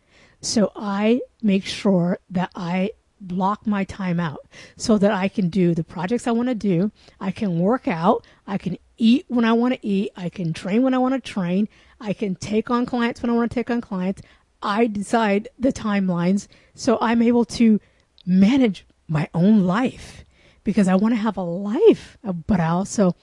so 0.46 0.72
I 0.76 1.22
make 1.42 1.66
sure 1.66 2.20
that 2.30 2.52
I 2.56 2.92
block 3.20 3.66
my 3.66 3.84
time 3.84 4.20
out 4.20 4.46
so 4.78 4.98
that 4.98 5.12
I 5.12 5.28
can 5.28 5.50
do 5.50 5.74
the 5.74 5.84
projects 5.84 6.28
I 6.28 6.32
want 6.32 6.50
to 6.50 6.56
do. 6.56 6.92
I 7.20 7.32
can 7.32 7.60
work 7.60 7.88
out. 7.88 8.26
I 8.46 8.58
can 8.58 8.78
eat 8.98 9.26
when 9.28 9.46
I 9.46 9.54
want 9.54 9.74
to 9.74 9.86
eat. 9.86 10.12
I 10.16 10.30
can 10.30 10.54
train 10.54 10.84
when 10.84 10.94
I 10.94 11.00
want 11.00 11.16
to 11.16 11.32
train. 11.32 11.68
I 12.00 12.14
can 12.14 12.36
take 12.36 12.70
on 12.70 12.86
clients 12.86 13.22
when 13.22 13.32
I 13.32 13.34
want 13.34 13.52
to 13.52 13.56
take 13.56 13.72
on 13.72 13.82
clients. 13.82 14.22
I 14.62 14.88
decide 14.88 15.48
the 15.58 15.74
timelines 15.74 16.48
so 16.74 16.98
I'm 17.02 17.22
able 17.22 17.46
to 17.46 17.80
manage 18.26 18.86
my 19.08 19.30
own 19.34 19.66
life 19.66 20.26
because 20.64 20.88
I 20.88 20.96
want 20.96 21.14
to 21.14 21.20
have 21.20 21.38
a 21.38 21.42
life, 21.42 22.18
but 22.48 22.60
I 22.60 22.68
also 22.68 23.16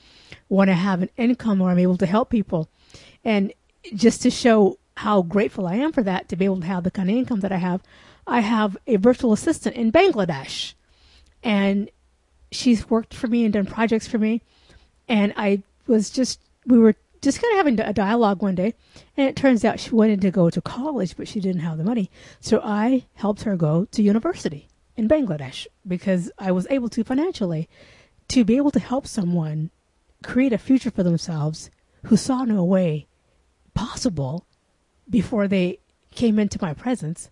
want 0.49 0.69
to 0.69 0.75
have 0.75 1.03
an 1.03 1.11
income 1.17 1.59
where 1.59 1.71
I'm 1.71 1.79
able 1.79 1.99
to 1.99 2.07
help 2.07 2.31
people. 2.31 2.69
And 3.25 3.53
just 3.95 4.23
to 4.23 4.31
show 4.31 4.79
how 5.03 5.21
grateful 5.23 5.67
I 5.67 5.75
am 5.75 5.91
for 5.91 6.05
that 6.05 6.29
to 6.29 6.37
be 6.37 6.45
able 6.45 6.61
to 6.61 6.67
have 6.67 6.85
the 6.85 6.91
kind 6.91 7.11
of 7.11 7.17
income 7.17 7.41
that 7.41 7.51
I 7.51 7.57
have. 7.57 7.83
I 8.25 8.39
have 8.39 8.77
a 8.87 8.97
virtual 8.97 9.33
assistant 9.33 9.75
in 9.75 9.91
Bangladesh, 9.91 10.75
and 11.43 11.91
she's 12.53 12.89
worked 12.89 13.13
for 13.13 13.27
me 13.27 13.45
and 13.45 13.53
done 13.53 13.67
projects 13.67 14.07
for 14.07 14.19
me. 14.19 14.43
And 15.09 15.35
I 15.37 15.65
was 15.89 16.09
just, 16.09 16.39
we 16.67 16.79
were 16.79 16.95
just 17.21 17.43
kind 17.43 17.53
of 17.53 17.57
having 17.57 17.81
a 17.81 17.93
dialogue 17.93 18.43
one 18.43 18.55
day, 18.55 18.75
and 19.17 19.29
it 19.29 19.35
turns 19.35 19.65
out 19.65 19.81
she 19.81 19.91
wanted 19.91 20.21
to 20.21 20.31
go 20.31 20.51
to 20.51 20.61
college, 20.61 21.17
but 21.17 21.27
she 21.27 21.41
didn't 21.41 21.63
have 21.63 21.79
the 21.79 21.85
money. 21.85 22.09
So 22.39 22.61
I 22.63 23.07
helped 23.15 23.43
her 23.43 23.57
go 23.57 23.87
to 23.87 24.03
university 24.03 24.69
in 24.97 25.09
Bangladesh 25.09 25.67
because 25.85 26.31
I 26.39 26.53
was 26.53 26.69
able 26.71 26.89
to 26.91 27.03
financially 27.03 27.69
to 28.29 28.45
be 28.45 28.57
able 28.57 28.71
to 28.71 28.79
help 28.79 29.09
someone 29.09 29.73
create 30.23 30.53
a 30.53 30.59
future 30.59 30.93
for 30.93 31.03
themselves 31.03 31.71
who 32.05 32.17
saw 32.17 32.45
no 32.45 32.63
way 32.63 33.09
possible 33.75 34.47
before 35.09 35.49
they 35.49 35.79
came 36.15 36.39
into 36.39 36.59
my 36.61 36.75
presence 36.75 37.31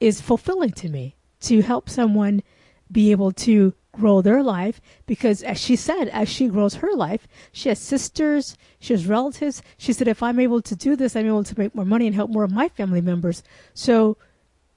is 0.00 0.20
fulfilling 0.20 0.70
to 0.72 0.88
me 0.88 1.16
to 1.40 1.62
help 1.62 1.88
someone 1.88 2.42
be 2.90 3.10
able 3.10 3.32
to 3.32 3.74
grow 3.92 4.22
their 4.22 4.42
life 4.42 4.80
because 5.06 5.42
as 5.42 5.58
she 5.60 5.74
said 5.74 6.08
as 6.08 6.28
she 6.28 6.46
grows 6.46 6.74
her 6.76 6.94
life 6.94 7.26
she 7.52 7.68
has 7.68 7.78
sisters 7.78 8.56
she 8.78 8.92
has 8.92 9.06
relatives. 9.06 9.60
She 9.76 9.92
said 9.92 10.08
if 10.08 10.22
i'm 10.22 10.38
able 10.38 10.62
to 10.62 10.76
do 10.76 10.94
this 10.94 11.16
i'm 11.16 11.26
able 11.26 11.44
to 11.44 11.58
make 11.58 11.74
more 11.74 11.84
money 11.84 12.06
and 12.06 12.14
help 12.14 12.30
more 12.30 12.44
of 12.44 12.52
my 12.52 12.68
family 12.68 13.00
members. 13.00 13.42
So 13.74 14.16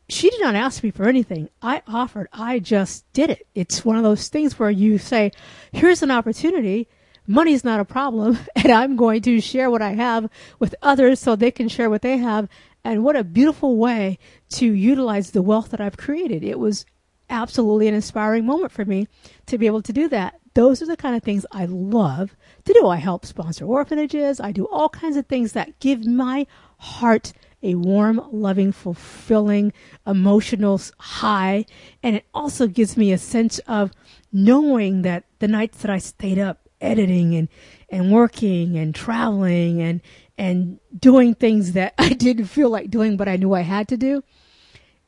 she 0.10 0.30
did 0.30 0.42
not 0.42 0.56
ask 0.56 0.84
me 0.84 0.92
for 0.92 1.08
anything. 1.08 1.50
I 1.62 1.84
offered. 1.88 2.28
I 2.34 2.60
just 2.60 3.12
did 3.14 3.30
it. 3.30 3.48
It's 3.56 3.86
one 3.86 3.96
of 3.96 4.04
those 4.04 4.28
things 4.28 4.60
where 4.60 4.70
you 4.70 4.98
say 4.98 5.32
here's 5.72 6.04
an 6.04 6.12
opportunity 6.12 6.90
money's 7.28 7.64
not 7.64 7.80
a 7.80 7.86
problem 7.86 8.38
and 8.56 8.72
I'm 8.72 8.96
going 8.96 9.22
to 9.24 9.42
share 9.42 9.70
what 9.70 9.82
I 9.82 9.92
have 9.92 10.30
with 10.60 10.76
others 10.82 11.20
so 11.20 11.36
they 11.36 11.52
can 11.52 11.70
share 11.70 11.90
what 11.90 12.02
they 12.02 12.18
have. 12.18 12.48
And 12.84 13.04
what 13.04 13.16
a 13.16 13.24
beautiful 13.24 13.78
way 13.78 14.18
to 14.52 14.66
utilize 14.66 15.32
the 15.32 15.44
wealth 15.44 15.70
that 15.70 15.82
I've 15.82 15.98
created. 15.98 16.44
It 16.44 16.58
was 16.58 16.86
absolutely 17.30 17.88
an 17.88 17.94
inspiring 17.94 18.46
moment 18.46 18.72
for 18.72 18.86
me 18.86 19.08
to 19.46 19.58
be 19.58 19.68
able 19.68 19.82
to 19.84 19.94
do 19.94 20.08
that. 20.10 20.40
Those 20.54 20.82
are 20.82 20.88
the 20.88 20.98
kind 20.98 21.16
of 21.16 21.24
things 21.24 21.46
I 21.52 21.66
love 21.66 22.36
to 22.66 22.74
do. 22.74 22.88
I 22.88 22.98
help 22.98 23.26
sponsor 23.26 23.66
orphanages. 23.66 24.40
I 24.40 24.52
do 24.52 24.66
all 24.66 24.90
kinds 24.90 25.16
of 25.16 25.28
things 25.28 25.54
that 25.54 25.80
give 25.80 26.06
my 26.06 26.46
heart 26.78 27.32
a 27.64 27.76
warm, 27.76 28.22
loving, 28.32 28.72
fulfilling, 28.72 29.72
emotional 30.06 30.82
high. 30.98 31.66
And 32.04 32.16
it 32.16 32.26
also 32.34 32.68
gives 32.68 32.98
me 32.98 33.12
a 33.12 33.18
sense 33.18 33.60
of 33.60 33.92
knowing 34.34 35.04
that 35.04 35.26
the 35.40 35.48
nights 35.48 35.82
that 35.82 35.92
I 35.92 36.00
stayed 36.00 36.40
up 36.40 36.61
editing 36.82 37.36
and, 37.36 37.48
and 37.90 38.12
working 38.12 38.78
and 38.78 38.94
traveling 38.94 39.82
and, 39.82 40.02
and 40.38 40.80
doing 40.98 41.36
things 41.36 41.74
that 41.74 41.94
I 42.00 42.10
didn't 42.10 42.46
feel 42.46 42.70
like 42.70 42.90
doing, 42.90 43.18
but 43.18 43.28
I 43.28 43.38
knew 43.38 43.54
I 43.54 43.62
had 43.62 43.88
to 43.90 43.98
do. 43.98 44.24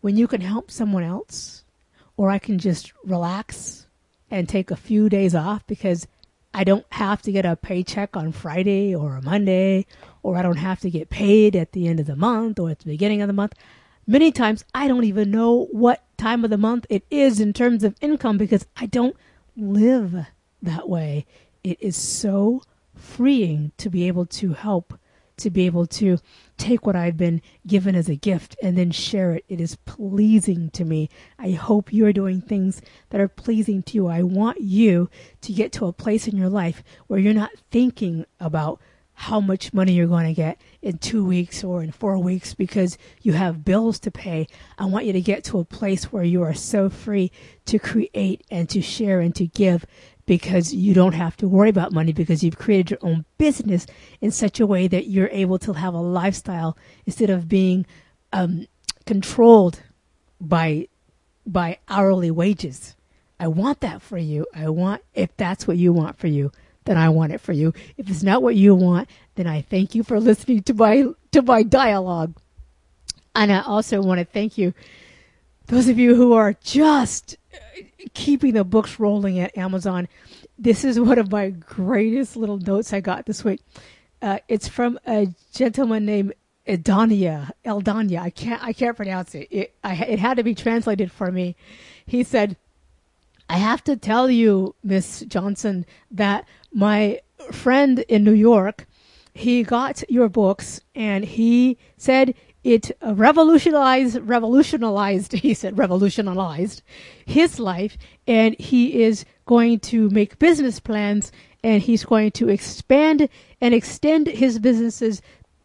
When 0.01 0.17
you 0.17 0.27
can 0.27 0.41
help 0.41 0.69
someone 0.69 1.03
else, 1.03 1.63
or 2.17 2.29
I 2.29 2.39
can 2.39 2.59
just 2.59 2.93
relax 3.03 3.87
and 4.29 4.47
take 4.47 4.71
a 4.71 4.75
few 4.75 5.09
days 5.09 5.33
off 5.35 5.65
because 5.67 6.07
I 6.53 6.63
don't 6.63 6.85
have 6.91 7.21
to 7.23 7.31
get 7.31 7.45
a 7.45 7.55
paycheck 7.55 8.15
on 8.15 8.31
Friday 8.31 8.93
or 8.93 9.15
a 9.15 9.21
Monday, 9.21 9.87
or 10.21 10.37
I 10.37 10.43
don't 10.43 10.57
have 10.57 10.79
to 10.81 10.89
get 10.89 11.09
paid 11.09 11.55
at 11.55 11.71
the 11.71 11.87
end 11.87 11.99
of 11.99 12.05
the 12.05 12.15
month 12.15 12.59
or 12.59 12.69
at 12.69 12.79
the 12.79 12.85
beginning 12.85 13.21
of 13.21 13.27
the 13.27 13.33
month. 13.33 13.53
Many 14.05 14.31
times 14.31 14.63
I 14.73 14.87
don't 14.87 15.05
even 15.05 15.31
know 15.31 15.67
what 15.71 16.03
time 16.17 16.43
of 16.43 16.49
the 16.49 16.57
month 16.57 16.85
it 16.89 17.05
is 17.09 17.39
in 17.39 17.53
terms 17.53 17.83
of 17.83 17.95
income 18.01 18.37
because 18.37 18.65
I 18.77 18.85
don't 18.85 19.15
live 19.55 20.25
that 20.61 20.87
way. 20.87 21.25
It 21.63 21.81
is 21.81 21.95
so 21.95 22.61
freeing 22.93 23.71
to 23.77 23.89
be 23.89 24.07
able 24.07 24.25
to 24.25 24.53
help, 24.53 24.93
to 25.37 25.49
be 25.49 25.65
able 25.65 25.87
to 25.87 26.17
take 26.57 26.85
what 26.85 26.95
I've 26.95 27.15
been 27.15 27.41
given 27.65 27.95
as 27.95 28.09
a 28.09 28.15
gift 28.15 28.55
and 28.61 28.77
then 28.77 28.91
share 28.91 29.33
it. 29.33 29.45
It 29.47 29.61
is 29.61 29.77
pleasing 29.85 30.69
to 30.71 30.83
me. 30.83 31.09
I 31.39 31.51
hope 31.51 31.93
you're 31.93 32.13
doing 32.13 32.41
things 32.41 32.81
that 33.11 33.21
are 33.21 33.29
pleasing 33.29 33.81
to 33.83 33.95
you. 33.95 34.07
I 34.07 34.23
want 34.23 34.59
you 34.59 35.09
to 35.41 35.53
get 35.53 35.71
to 35.73 35.85
a 35.85 35.93
place 35.93 36.27
in 36.27 36.35
your 36.35 36.49
life 36.49 36.83
where 37.07 37.19
you're 37.19 37.33
not 37.33 37.51
thinking 37.71 38.25
about 38.39 38.81
how 39.15 39.39
much 39.39 39.73
money 39.73 39.93
you're 39.93 40.07
going 40.07 40.25
to 40.25 40.33
get 40.33 40.59
in 40.81 40.97
two 40.97 41.23
weeks 41.23 41.63
or 41.63 41.83
in 41.83 41.91
four 41.91 42.17
weeks 42.17 42.53
because 42.53 42.97
you 43.21 43.33
have 43.33 43.63
bills 43.63 43.99
to 43.99 44.11
pay. 44.11 44.47
I 44.77 44.85
want 44.85 45.05
you 45.05 45.13
to 45.13 45.21
get 45.21 45.43
to 45.45 45.59
a 45.59 45.65
place 45.65 46.11
where 46.11 46.23
you 46.23 46.41
are 46.41 46.53
so 46.53 46.89
free 46.89 47.31
to 47.65 47.79
create 47.79 48.43
and 48.49 48.67
to 48.69 48.81
share 48.81 49.19
and 49.19 49.35
to 49.35 49.45
give 49.45 49.85
because 50.25 50.73
you 50.73 50.93
don't 50.93 51.13
have 51.13 51.35
to 51.37 51.47
worry 51.47 51.69
about 51.69 51.91
money 51.91 52.13
because 52.13 52.43
you've 52.43 52.57
created 52.57 52.91
your 52.91 52.99
own 53.01 53.25
business 53.37 53.85
in 54.21 54.31
such 54.31 54.59
a 54.59 54.67
way 54.67 54.87
that 54.87 55.07
you're 55.07 55.29
able 55.29 55.59
to 55.59 55.73
have 55.73 55.93
a 55.93 55.99
lifestyle 55.99 56.77
instead 57.05 57.29
of 57.29 57.49
being 57.49 57.85
um, 58.31 58.67
controlled 59.05 59.81
by 60.39 60.87
by 61.45 61.77
hourly 61.89 62.31
wages. 62.31 62.95
I 63.39 63.47
want 63.47 63.81
that 63.81 64.01
for 64.01 64.17
you. 64.17 64.47
I 64.55 64.69
want 64.69 65.01
if 65.13 65.35
that's 65.35 65.67
what 65.67 65.77
you 65.77 65.91
want 65.91 66.17
for 66.17 66.27
you, 66.27 66.51
then 66.85 66.97
I 66.97 67.09
want 67.09 67.33
it 67.33 67.41
for 67.41 67.51
you. 67.51 67.73
If 67.97 68.09
it's 68.09 68.23
not 68.23 68.41
what 68.41 68.55
you 68.55 68.75
want, 68.75 69.09
then 69.35 69.47
I 69.47 69.61
thank 69.61 69.93
you 69.93 70.03
for 70.03 70.19
listening 70.19 70.63
to 70.63 70.73
my 70.73 71.05
to 71.31 71.41
my 71.41 71.63
dialogue. 71.63 72.35
And 73.35 73.51
I 73.51 73.61
also 73.61 74.01
want 74.01 74.19
to 74.19 74.25
thank 74.25 74.57
you 74.57 74.73
those 75.67 75.87
of 75.87 75.97
you 75.97 76.15
who 76.15 76.33
are 76.33 76.53
just 76.63 77.37
keeping 78.13 78.53
the 78.53 78.63
books 78.63 78.99
rolling 78.99 79.39
at 79.39 79.57
Amazon. 79.57 80.07
This 80.57 80.83
is 80.83 80.99
one 80.99 81.19
of 81.19 81.31
my 81.31 81.49
greatest 81.49 82.35
little 82.35 82.57
notes 82.57 82.93
I 82.93 82.99
got 82.99 83.25
this 83.25 83.43
week. 83.43 83.61
Uh, 84.21 84.39
it's 84.47 84.67
from 84.67 84.99
a 85.05 85.27
gentleman 85.53 86.05
named 86.05 86.33
Eldania. 86.67 87.51
Eldania. 87.65 88.19
I 88.19 88.29
can't. 88.29 88.63
I 88.63 88.73
can't 88.73 88.95
pronounce 88.95 89.35
it. 89.35 89.47
It, 89.51 89.75
I, 89.83 89.95
it 89.95 90.19
had 90.19 90.37
to 90.37 90.43
be 90.43 90.55
translated 90.55 91.11
for 91.11 91.31
me. 91.31 91.55
He 92.05 92.23
said, 92.23 92.55
"I 93.49 93.57
have 93.57 93.83
to 93.85 93.97
tell 93.97 94.29
you, 94.29 94.75
Miss 94.83 95.21
Johnson, 95.27 95.85
that 96.11 96.47
my 96.71 97.19
friend 97.51 97.99
in 98.07 98.23
New 98.23 98.33
York, 98.33 98.87
he 99.33 99.63
got 99.63 100.09
your 100.09 100.29
books 100.29 100.79
and 100.95 101.25
he 101.25 101.77
said 101.97 102.35
it 102.63 102.91
revolutionized, 103.01 104.17
revolutionized, 104.21 105.33
he 105.33 105.53
said, 105.53 105.77
revolutionized 105.77 106.81
his 107.25 107.59
life. 107.59 107.97
And 108.27 108.55
he 108.59 109.03
is 109.03 109.25
going 109.45 109.79
to 109.79 110.09
make 110.09 110.39
business 110.39 110.79
plans 110.79 111.31
and 111.63 111.81
he's 111.81 112.03
going 112.03 112.31
to 112.31 112.49
expand 112.49 113.29
and 113.61 113.73
extend 113.73 114.27
his 114.27 114.59
businesses 114.59 115.21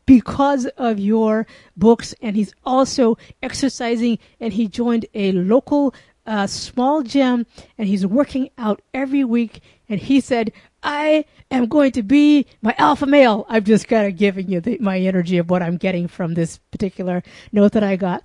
because 0.07 0.67
of 0.77 0.99
your 0.99 1.47
books. 1.77 2.15
And 2.23 2.35
he's 2.37 2.55
also 2.65 3.19
exercising 3.43 4.19
and 4.41 4.53
he 4.53 4.69
joined 4.69 5.07
a 5.15 5.33
local 5.33 5.95
uh, 6.27 6.47
small 6.47 7.03
gym 7.03 7.47
and 7.77 7.89
he's 7.89 8.07
working 8.07 8.51
out 8.59 8.81
every 8.95 9.25
week. 9.25 9.61
And 9.89 10.01
he 10.01 10.21
said, 10.21 10.53
I 10.83 11.25
am 11.51 11.67
going 11.67 11.93
to 11.93 12.03
be 12.03 12.47
my 12.63 12.75
alpha 12.79 13.07
male. 13.07 13.47
I'm 13.49 13.65
just 13.65 13.89
kind 13.89 14.07
of 14.07 14.17
giving 14.17 14.51
you 14.51 14.61
the, 14.61 14.79
my 14.79 14.99
energy 14.99 15.39
of 15.39 15.51
what 15.51 15.63
I'm 15.63 15.77
getting 15.77 16.09
from 16.09 16.35
this 16.35 16.59
particular 16.71 17.23
note 17.53 17.73
that 17.73 17.83
I 17.83 17.97
got. 17.97 18.23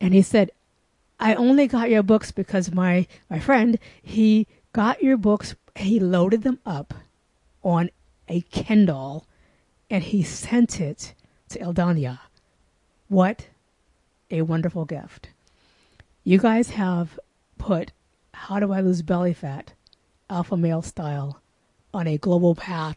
And 0.00 0.12
he 0.12 0.22
said, 0.22 0.50
I 1.18 1.34
only 1.34 1.66
got 1.66 1.90
your 1.90 2.02
books 2.02 2.30
because 2.30 2.72
my, 2.72 3.06
my 3.30 3.40
friend, 3.40 3.78
he 4.02 4.46
got 4.72 5.02
your 5.02 5.16
books, 5.16 5.54
he 5.74 5.98
loaded 5.98 6.42
them 6.42 6.58
up 6.66 6.92
on 7.62 7.90
a 8.28 8.42
Kindle 8.42 9.26
and 9.90 10.04
he 10.04 10.22
sent 10.22 10.80
it 10.80 11.14
to 11.48 11.58
Eldania. 11.58 12.18
What 13.08 13.46
a 14.30 14.42
wonderful 14.42 14.84
gift. 14.84 15.28
You 16.24 16.38
guys 16.38 16.70
have 16.70 17.18
put 17.56 17.92
How 18.34 18.60
Do 18.60 18.72
I 18.72 18.80
Lose 18.80 19.02
Belly 19.02 19.32
Fat, 19.32 19.72
alpha 20.28 20.56
male 20.56 20.82
style, 20.82 21.40
on 21.94 22.06
a 22.06 22.18
global 22.18 22.54
path 22.54 22.96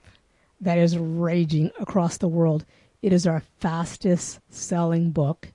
that 0.61 0.77
is 0.77 0.97
raging 0.97 1.71
across 1.79 2.17
the 2.17 2.27
world. 2.27 2.65
It 3.01 3.13
is 3.13 3.25
our 3.25 3.43
fastest 3.59 4.39
selling 4.49 5.11
book. 5.11 5.51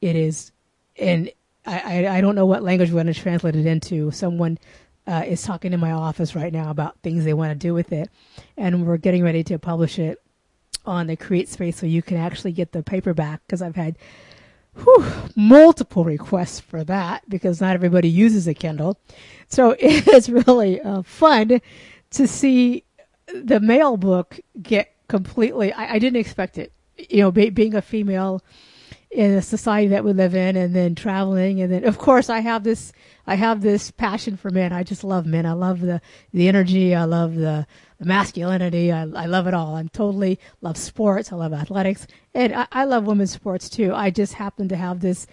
It 0.00 0.16
is, 0.16 0.52
and 0.96 1.30
I, 1.64 2.06
I, 2.06 2.16
I 2.18 2.20
don't 2.20 2.34
know 2.34 2.46
what 2.46 2.62
language 2.62 2.90
we're 2.90 3.02
going 3.02 3.12
to 3.12 3.20
translate 3.20 3.56
it 3.56 3.66
into. 3.66 4.10
Someone 4.10 4.58
uh, 5.06 5.22
is 5.26 5.42
talking 5.42 5.72
in 5.72 5.80
my 5.80 5.92
office 5.92 6.34
right 6.34 6.52
now 6.52 6.70
about 6.70 6.98
things 7.02 7.24
they 7.24 7.34
want 7.34 7.50
to 7.52 7.54
do 7.54 7.72
with 7.72 7.92
it, 7.92 8.10
and 8.56 8.86
we're 8.86 8.96
getting 8.96 9.22
ready 9.22 9.44
to 9.44 9.58
publish 9.58 9.98
it 9.98 10.20
on 10.84 11.06
the 11.06 11.16
Create 11.16 11.48
Space 11.48 11.76
so 11.76 11.86
you 11.86 12.02
can 12.02 12.16
actually 12.16 12.52
get 12.52 12.72
the 12.72 12.82
paperback 12.82 13.42
because 13.46 13.62
I've 13.62 13.76
had 13.76 13.96
whew, 14.82 15.04
multiple 15.36 16.04
requests 16.04 16.60
for 16.60 16.84
that 16.84 17.28
because 17.28 17.60
not 17.60 17.74
everybody 17.74 18.08
uses 18.08 18.46
a 18.48 18.54
Kindle. 18.54 18.98
So 19.48 19.76
it's 19.78 20.28
really 20.28 20.80
uh, 20.80 21.02
fun 21.02 21.60
to 22.10 22.26
see 22.26 22.84
the 23.32 23.60
male 23.60 23.96
book 23.96 24.40
get 24.60 24.94
completely. 25.08 25.72
I, 25.72 25.94
I 25.94 25.98
didn't 25.98 26.20
expect 26.20 26.58
it. 26.58 26.72
You 26.96 27.22
know, 27.22 27.30
be, 27.30 27.50
being 27.50 27.74
a 27.74 27.82
female 27.82 28.42
in 29.10 29.32
a 29.32 29.42
society 29.42 29.88
that 29.88 30.04
we 30.04 30.12
live 30.12 30.34
in, 30.34 30.56
and 30.56 30.76
then 30.76 30.94
traveling, 30.94 31.62
and 31.62 31.72
then 31.72 31.84
of 31.84 31.96
course 31.96 32.28
I 32.28 32.40
have 32.40 32.64
this. 32.64 32.92
I 33.26 33.36
have 33.36 33.62
this 33.62 33.90
passion 33.90 34.36
for 34.36 34.50
men. 34.50 34.72
I 34.72 34.82
just 34.82 35.04
love 35.04 35.24
men. 35.26 35.46
I 35.46 35.52
love 35.52 35.80
the 35.80 36.00
the 36.32 36.48
energy. 36.48 36.94
I 36.94 37.04
love 37.04 37.34
the 37.34 37.66
masculinity. 38.00 38.92
I, 38.92 39.02
I 39.02 39.26
love 39.26 39.46
it 39.46 39.54
all. 39.54 39.76
I'm 39.76 39.88
totally 39.88 40.38
love 40.60 40.76
sports. 40.76 41.32
I 41.32 41.36
love 41.36 41.52
athletics, 41.52 42.06
and 42.34 42.54
I, 42.54 42.66
I 42.72 42.84
love 42.84 43.04
women's 43.04 43.32
sports 43.32 43.68
too. 43.68 43.94
I 43.94 44.10
just 44.10 44.34
happen 44.34 44.68
to 44.68 44.76
have 44.76 45.00
this 45.00 45.26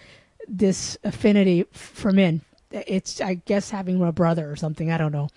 this 0.48 0.96
affinity 1.04 1.64
for 1.72 2.12
men. 2.12 2.42
It's 2.70 3.20
I 3.20 3.34
guess 3.34 3.70
having 3.70 4.02
a 4.02 4.12
brother 4.12 4.50
or 4.50 4.56
something. 4.56 4.90
I 4.90 4.98
don't 4.98 5.12
know 5.12 5.28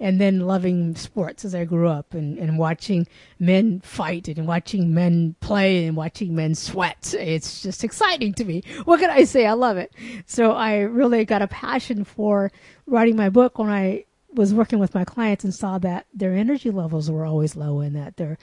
and 0.00 0.18
then 0.18 0.40
loving 0.40 0.96
sports 0.96 1.44
as 1.44 1.54
I 1.54 1.66
grew 1.66 1.88
up 1.88 2.14
and, 2.14 2.38
and 2.38 2.58
watching 2.58 3.06
men 3.38 3.80
fight 3.80 4.28
and 4.28 4.46
watching 4.46 4.94
men 4.94 5.36
play 5.40 5.86
and 5.86 5.94
watching 5.94 6.34
men 6.34 6.54
sweat. 6.54 7.14
It's 7.16 7.62
just 7.62 7.84
exciting 7.84 8.32
to 8.34 8.44
me. 8.44 8.62
What 8.84 8.98
can 8.98 9.10
I 9.10 9.24
say? 9.24 9.46
I 9.46 9.52
love 9.52 9.76
it. 9.76 9.92
So 10.24 10.52
I 10.52 10.78
really 10.78 11.26
got 11.26 11.42
a 11.42 11.46
passion 11.46 12.04
for 12.04 12.50
writing 12.86 13.14
my 13.14 13.28
book 13.28 13.58
when 13.58 13.68
I 13.68 14.06
was 14.34 14.54
working 14.54 14.78
with 14.78 14.94
my 14.94 15.04
clients 15.04 15.44
and 15.44 15.54
saw 15.54 15.78
that 15.78 16.06
their 16.14 16.34
energy 16.34 16.70
levels 16.70 17.10
were 17.10 17.24
always 17.24 17.56
low 17.56 17.80
and 17.80 17.96
that 17.96 18.16
their 18.16 18.38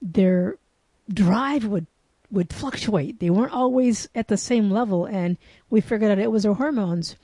their 0.00 0.56
drive 1.12 1.64
would 1.64 1.86
would 2.30 2.52
fluctuate. 2.52 3.20
They 3.20 3.30
weren't 3.30 3.52
always 3.52 4.08
at 4.14 4.28
the 4.28 4.36
same 4.36 4.70
level 4.70 5.04
and 5.04 5.36
we 5.68 5.80
figured 5.80 6.10
out 6.10 6.18
it 6.18 6.32
was 6.32 6.44
their 6.44 6.54
hormones 6.54 7.16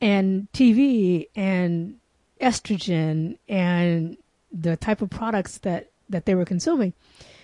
and 0.00 0.48
TV 0.52 1.28
and 1.36 1.96
estrogen 2.40 3.38
and 3.48 4.16
the 4.50 4.76
type 4.76 5.02
of 5.02 5.10
products 5.10 5.58
that, 5.58 5.90
that 6.08 6.24
they 6.24 6.34
were 6.34 6.44
consuming. 6.44 6.94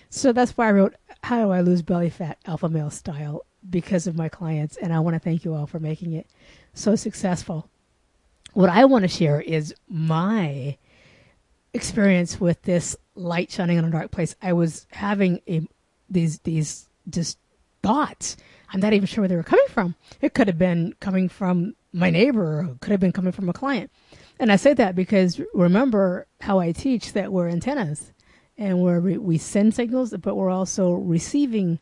So 0.09 0.31
that's 0.31 0.57
why 0.57 0.69
I 0.69 0.71
wrote 0.71 0.95
How 1.23 1.43
Do 1.45 1.51
I 1.51 1.61
Lose 1.61 1.81
Belly 1.81 2.09
Fat 2.09 2.37
Alpha 2.45 2.69
Male 2.69 2.89
Style 2.89 3.45
because 3.69 4.07
of 4.07 4.15
my 4.15 4.29
clients. 4.29 4.77
And 4.77 4.93
I 4.93 4.99
want 4.99 5.15
to 5.15 5.19
thank 5.19 5.45
you 5.45 5.53
all 5.53 5.67
for 5.67 5.79
making 5.79 6.13
it 6.13 6.27
so 6.73 6.95
successful. 6.95 7.69
What 8.53 8.69
I 8.69 8.85
want 8.85 9.03
to 9.03 9.07
share 9.07 9.41
is 9.41 9.73
my 9.89 10.77
experience 11.73 12.39
with 12.39 12.61
this 12.61 12.95
light 13.15 13.51
shining 13.51 13.79
on 13.79 13.85
a 13.85 13.89
dark 13.89 14.11
place. 14.11 14.35
I 14.41 14.53
was 14.53 14.85
having 14.91 15.41
a, 15.47 15.67
these, 16.09 16.39
these 16.39 16.87
just 17.09 17.39
thoughts. 17.81 18.37
I'm 18.71 18.79
not 18.79 18.93
even 18.93 19.07
sure 19.07 19.23
where 19.23 19.27
they 19.27 19.35
were 19.35 19.43
coming 19.43 19.65
from. 19.69 19.95
It 20.21 20.35
could 20.35 20.47
have 20.47 20.59
been 20.59 20.93
coming 20.99 21.29
from 21.29 21.75
my 21.91 22.09
neighbor, 22.09 22.59
or 22.59 22.77
could 22.79 22.91
have 22.91 22.99
been 22.99 23.11
coming 23.11 23.31
from 23.31 23.49
a 23.49 23.53
client. 23.53 23.91
And 24.39 24.51
I 24.51 24.55
say 24.55 24.73
that 24.73 24.95
because 24.95 25.41
remember 25.53 26.27
how 26.41 26.59
I 26.59 26.71
teach 26.71 27.13
that 27.13 27.31
we're 27.31 27.49
antennas 27.49 28.13
and 28.57 28.79
we're, 28.81 28.99
we 28.99 29.37
send 29.37 29.73
signals, 29.73 30.13
but 30.21 30.35
we're 30.35 30.49
also 30.49 30.91
receiving 30.91 31.79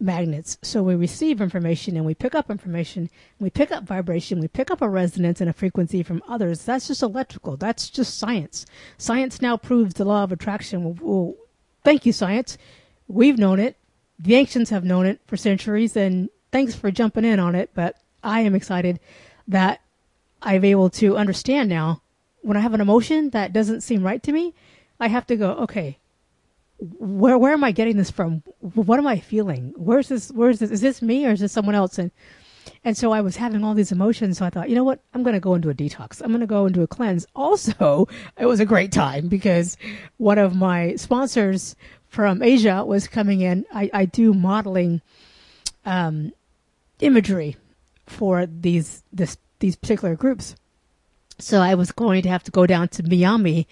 magnets. 0.00 0.58
So 0.62 0.82
we 0.82 0.94
receive 0.94 1.40
information 1.40 1.96
and 1.96 2.04
we 2.04 2.14
pick 2.14 2.34
up 2.34 2.50
information, 2.50 3.08
we 3.38 3.50
pick 3.50 3.70
up 3.70 3.84
vibration, 3.84 4.40
we 4.40 4.48
pick 4.48 4.70
up 4.70 4.82
a 4.82 4.88
resonance 4.88 5.40
and 5.40 5.48
a 5.48 5.52
frequency 5.52 6.02
from 6.02 6.22
others. 6.28 6.64
That's 6.64 6.88
just 6.88 7.02
electrical. 7.02 7.56
That's 7.56 7.88
just 7.88 8.18
science. 8.18 8.66
Science 8.98 9.40
now 9.40 9.56
proves 9.56 9.94
the 9.94 10.04
law 10.04 10.24
of 10.24 10.32
attraction. 10.32 10.98
Well, 11.00 11.34
thank 11.84 12.04
you, 12.04 12.12
science. 12.12 12.58
We've 13.08 13.38
known 13.38 13.60
it. 13.60 13.76
The 14.18 14.34
ancients 14.34 14.70
have 14.70 14.84
known 14.84 15.06
it 15.06 15.20
for 15.26 15.36
centuries, 15.36 15.96
and 15.96 16.30
thanks 16.52 16.74
for 16.74 16.90
jumping 16.90 17.24
in 17.24 17.40
on 17.40 17.54
it. 17.54 17.70
But 17.74 17.96
I 18.22 18.40
am 18.40 18.54
excited 18.54 19.00
that 19.48 19.80
I'm 20.40 20.64
able 20.64 20.90
to 20.90 21.16
understand 21.16 21.68
now 21.68 22.02
when 22.42 22.56
I 22.56 22.60
have 22.60 22.74
an 22.74 22.80
emotion 22.80 23.30
that 23.30 23.52
doesn't 23.52 23.80
seem 23.80 24.02
right 24.02 24.22
to 24.22 24.32
me, 24.32 24.54
I 25.00 25.08
have 25.08 25.26
to 25.28 25.36
go, 25.36 25.52
okay, 25.52 25.98
where 26.98 27.38
where 27.38 27.52
am 27.52 27.64
I 27.64 27.72
getting 27.72 27.96
this 27.96 28.10
from? 28.10 28.42
What 28.60 28.98
am 28.98 29.06
I 29.06 29.18
feeling? 29.18 29.72
Where's 29.76 30.08
this? 30.08 30.30
Where's 30.30 30.58
this? 30.58 30.70
Is 30.70 30.80
this 30.80 31.02
me 31.02 31.26
or 31.26 31.30
is 31.30 31.40
this 31.40 31.52
someone 31.52 31.74
else? 31.74 31.98
And 31.98 32.10
and 32.84 32.96
so 32.96 33.12
I 33.12 33.20
was 33.20 33.36
having 33.36 33.64
all 33.64 33.74
these 33.74 33.92
emotions. 33.92 34.38
So 34.38 34.46
I 34.46 34.50
thought, 34.50 34.68
you 34.68 34.74
know 34.74 34.84
what? 34.84 35.00
I'm 35.14 35.22
going 35.22 35.34
to 35.34 35.40
go 35.40 35.54
into 35.54 35.70
a 35.70 35.74
detox. 35.74 36.20
I'm 36.20 36.28
going 36.28 36.40
to 36.40 36.46
go 36.46 36.66
into 36.66 36.82
a 36.82 36.86
cleanse. 36.86 37.26
Also, 37.36 38.08
it 38.38 38.46
was 38.46 38.60
a 38.60 38.66
great 38.66 38.92
time 38.92 39.28
because 39.28 39.76
one 40.16 40.38
of 40.38 40.56
my 40.56 40.96
sponsors 40.96 41.76
from 42.08 42.42
Asia 42.42 42.84
was 42.84 43.06
coming 43.08 43.40
in. 43.40 43.64
I, 43.72 43.90
I 43.92 44.04
do 44.04 44.34
modeling 44.34 45.00
um, 45.84 46.32
imagery 47.00 47.56
for 48.06 48.46
these 48.46 49.02
this 49.12 49.38
these 49.60 49.76
particular 49.76 50.16
groups. 50.16 50.56
So 51.38 51.60
I 51.60 51.74
was 51.74 51.92
going 51.92 52.22
to 52.22 52.28
have 52.28 52.42
to 52.44 52.50
go 52.50 52.66
down 52.66 52.88
to 52.88 53.02
Miami 53.02 53.66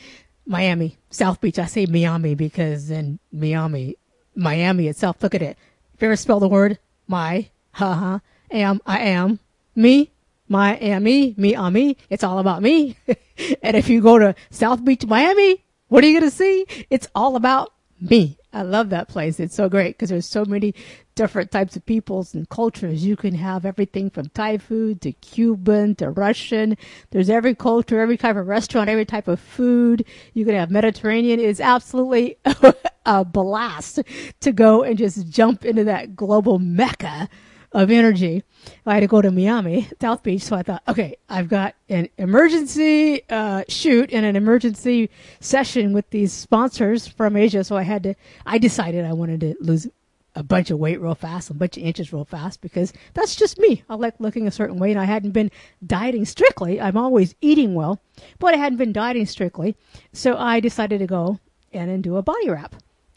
Miami, 0.51 0.99
South 1.11 1.41
Beach. 1.41 1.61
I 1.61 1.67
say 1.67 1.87
Miami 1.87 2.35
because 2.35 2.91
in 2.91 3.21
Miami, 3.31 3.95
Miami 4.35 4.89
itself, 4.89 5.23
look 5.23 5.37
at 5.37 5.43
it. 5.43 5.57
If 5.95 6.03
you 6.03 6.09
ever 6.09 6.17
spell 6.17 6.41
the 6.41 6.49
word 6.49 6.81
my, 7.07 7.51
haha, 7.71 8.19
am, 8.51 8.81
I 8.85 8.99
am, 8.99 9.39
me, 9.77 10.11
my, 10.49 10.75
am, 10.79 11.05
me, 11.05 11.37
me, 11.37 11.55
am, 11.55 11.73
me, 11.73 11.97
it's 12.11 12.25
all 12.25 12.41
about 12.41 12.63
me. 12.63 12.97
and 13.63 13.77
if 13.77 13.89
you 13.89 14.01
go 14.01 14.19
to 14.19 14.35
South 14.51 14.85
Beach, 14.85 15.07
Miami, 15.07 15.63
what 15.87 16.03
are 16.03 16.09
you 16.09 16.19
going 16.19 16.29
to 16.29 16.37
see? 16.37 16.67
It's 16.91 17.07
all 17.15 17.37
about 17.37 17.73
me. 18.01 18.37
I 18.53 18.63
love 18.63 18.91
that 18.91 19.07
place. 19.07 19.39
It's 19.39 19.55
so 19.55 19.69
great 19.69 19.97
because 19.97 20.09
there's 20.09 20.27
so 20.27 20.45
many 20.45 20.75
different 21.21 21.51
types 21.51 21.77
of 21.77 21.85
peoples 21.85 22.33
and 22.33 22.49
cultures. 22.49 23.05
You 23.05 23.15
can 23.15 23.35
have 23.35 23.67
everything 23.67 24.09
from 24.09 24.31
Thai 24.31 24.57
food 24.57 25.03
to 25.03 25.13
Cuban 25.13 25.95
to 25.97 26.09
Russian. 26.09 26.79
There's 27.11 27.29
every 27.29 27.55
culture, 27.55 28.01
every 28.01 28.17
type 28.17 28.37
of 28.37 28.47
restaurant, 28.47 28.89
every 28.89 29.05
type 29.05 29.29
of 29.29 29.39
food. 29.39 30.07
You 30.33 30.47
can 30.47 30.55
have 30.55 30.71
Mediterranean. 30.71 31.39
It's 31.39 31.61
absolutely 31.61 32.39
a 33.05 33.23
blast 33.23 34.01
to 34.41 34.51
go 34.51 34.83
and 34.83 34.97
just 34.97 35.29
jump 35.29 35.67
into 35.67 35.85
that 35.85 36.17
global 36.17 36.59
mecca 36.59 37.29
of 37.73 37.91
energy. 37.91 38.43
I 38.87 38.95
had 38.95 39.01
to 39.01 39.07
go 39.07 39.21
to 39.21 39.31
Miami, 39.31 39.89
South 40.01 40.23
Beach, 40.23 40.41
so 40.41 40.57
I 40.57 40.63
thought, 40.63 40.83
okay, 40.89 41.19
I've 41.29 41.49
got 41.49 41.75
an 41.91 42.09
emergency 42.17 43.29
uh, 43.29 43.65
shoot 43.69 44.11
and 44.11 44.25
an 44.25 44.37
emergency 44.37 45.11
session 45.39 45.93
with 45.93 46.09
these 46.09 46.33
sponsors 46.33 47.07
from 47.07 47.37
Asia. 47.37 47.63
So 47.63 47.77
I 47.77 47.83
had 47.83 48.05
to, 48.05 48.15
I 48.47 48.57
decided 48.57 49.05
I 49.05 49.13
wanted 49.13 49.41
to 49.41 49.55
lose 49.61 49.87
a 50.35 50.43
bunch 50.43 50.71
of 50.71 50.79
weight 50.79 51.01
real 51.01 51.15
fast, 51.15 51.51
a 51.51 51.55
bunch 51.55 51.77
of 51.77 51.83
inches 51.83 52.13
real 52.13 52.25
fast, 52.25 52.61
because 52.61 52.93
that's 53.15 53.35
just 53.35 53.59
me. 53.59 53.83
I 53.89 53.97
like 53.97 54.15
looking 54.21 54.47
a 54.47 54.53
certain 54.53 54.79
way, 54.79 54.91
and 54.91 55.01
I 55.01 55.05
hadn't 55.05 55.33
been 55.33 55.51
dieting 55.85 56.25
strictly. 56.25 56.81
I'm 56.81 56.97
always 56.97 57.35
eating 57.41 57.75
well, 57.75 58.01
but 58.39 58.55
I 58.55 58.57
hadn't 58.59 58.79
been 58.79 58.93
dieting 58.93 59.27
strictly. 59.27 59.77
So 60.13 60.37
I 60.37 60.61
decided 60.61 60.99
to 60.99 61.07
go 61.07 61.41
and 61.73 62.03
do 62.03 62.17
a 62.17 62.23
body 62.23 62.49
wrap. 62.51 62.75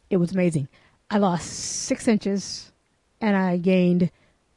It 0.10 0.18
was 0.18 0.32
amazing. 0.32 0.68
I 1.10 1.18
lost 1.18 1.48
six 1.50 2.08
inches 2.08 2.72
and 3.22 3.36
I 3.36 3.58
gained 3.58 4.12